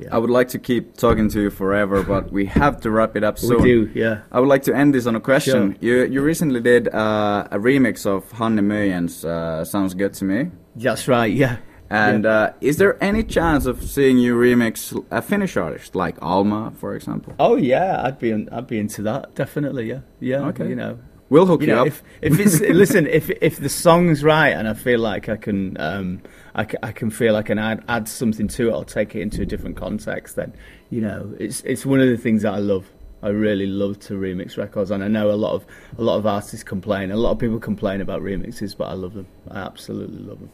yeah. 0.00 0.08
I 0.14 0.18
would 0.18 0.30
like 0.30 0.48
to 0.48 0.58
keep 0.58 0.96
talking 0.96 1.28
to 1.30 1.40
you 1.40 1.50
forever, 1.50 2.02
but 2.02 2.32
we 2.32 2.46
have 2.46 2.80
to 2.82 2.90
wrap 2.90 3.16
it 3.16 3.24
up 3.24 3.38
soon. 3.38 3.62
We 3.62 3.68
do, 3.68 3.90
yeah. 3.94 4.22
I 4.32 4.40
would 4.40 4.48
like 4.48 4.62
to 4.64 4.74
end 4.74 4.94
this 4.94 5.06
on 5.06 5.14
a 5.16 5.20
question. 5.20 5.72
Sure. 5.72 5.76
You 5.80 6.04
you 6.04 6.22
recently 6.22 6.60
did 6.60 6.88
uh, 6.88 7.48
a 7.50 7.58
remix 7.58 8.06
of 8.06 8.30
Hanne 8.32 8.58
Mjøen's 8.58 9.24
uh, 9.24 9.64
"Sounds 9.64 9.94
Good 9.94 10.14
to 10.14 10.24
Me." 10.24 10.50
That's 10.76 11.08
right, 11.08 11.32
yeah. 11.32 11.56
And 11.90 12.24
yeah. 12.24 12.30
uh, 12.30 12.52
is 12.60 12.76
there 12.76 13.02
any 13.02 13.22
chance 13.24 13.64
of 13.66 13.82
seeing 13.82 14.18
you 14.18 14.36
remix 14.36 14.92
a 15.10 15.22
Finnish 15.22 15.56
artist 15.56 15.94
like 15.94 16.20
Alma, 16.20 16.72
for 16.76 16.94
example? 16.94 17.34
Oh 17.38 17.56
yeah, 17.56 18.02
I'd 18.02 18.18
be 18.18 18.32
I'd 18.32 18.66
be 18.66 18.78
into 18.78 19.02
that 19.02 19.34
definitely. 19.34 19.88
Yeah, 19.88 20.00
yeah. 20.20 20.48
Okay. 20.48 20.68
You 20.68 20.76
know, 20.76 20.98
we'll 21.30 21.46
hook 21.46 21.62
you, 21.62 21.68
you 21.68 21.74
know, 21.74 21.82
up. 21.82 21.86
If, 21.88 22.02
if 22.20 22.38
it's 22.38 22.60
listen, 22.82 23.06
if 23.06 23.30
if 23.30 23.58
the 23.58 23.68
song's 23.68 24.22
right 24.22 24.50
and 24.50 24.68
I 24.68 24.74
feel 24.74 25.00
like 25.00 25.28
I 25.28 25.36
can, 25.36 25.80
um, 25.80 26.22
I, 26.58 26.66
I 26.82 26.92
can 26.92 27.10
feel 27.10 27.36
I 27.36 27.42
can 27.42 27.58
add 27.58 27.84
add 27.88 28.08
something 28.08 28.48
to 28.48 28.68
it 28.68 28.72
or 28.74 28.84
take 28.84 29.14
it 29.14 29.20
into 29.22 29.42
a 29.42 29.46
different 29.46 29.76
context, 29.76 30.34
then 30.36 30.52
you 30.90 31.00
know, 31.00 31.32
it's 31.38 31.60
it's 31.62 31.86
one 31.86 32.00
of 32.00 32.08
the 32.08 32.16
things 32.16 32.42
that 32.42 32.52
I 32.52 32.58
love. 32.58 32.84
I 33.20 33.28
really 33.28 33.66
love 33.66 33.98
to 34.00 34.14
remix 34.14 34.56
records, 34.56 34.90
and 34.90 35.02
I 35.02 35.08
know 35.08 35.30
a 35.30 35.38
lot 35.44 35.52
of 35.54 35.64
a 35.98 36.02
lot 36.02 36.18
of 36.18 36.26
artists 36.26 36.64
complain. 36.64 37.10
A 37.10 37.16
lot 37.16 37.30
of 37.32 37.38
people 37.38 37.58
complain 37.58 38.00
about 38.00 38.22
remixes, 38.22 38.76
but 38.76 38.84
I 38.88 38.94
love 38.94 39.14
them. 39.14 39.26
I 39.50 39.60
absolutely 39.60 40.18
love 40.18 40.40
them. 40.40 40.50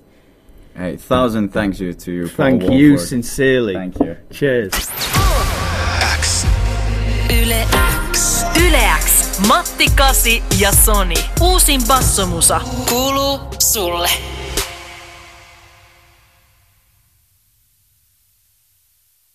Hey, 0.76 0.96
thousand 0.96 1.50
thanks 1.52 1.78
you 1.80 1.94
to 1.94 2.12
you. 2.12 2.28
Thank 2.28 2.62
Paul 2.62 2.72
you 2.72 2.88
Woolford. 2.90 3.08
sincerely. 3.08 3.74
Thank 3.74 3.98
you. 4.00 4.16
Cheers. 4.30 4.72
X. 4.74 6.44
Yle 7.30 7.66
X. 8.10 8.44
Yle 8.56 8.74
X. 8.98 9.40
Matti 9.48 9.88
Kasi 9.96 10.42
ja 10.58 10.72
Sonny. 10.72 11.16
Uusin 11.40 11.80
bassomusa 11.88 12.60
kuuluu 12.88 13.40
sulle. 13.58 14.33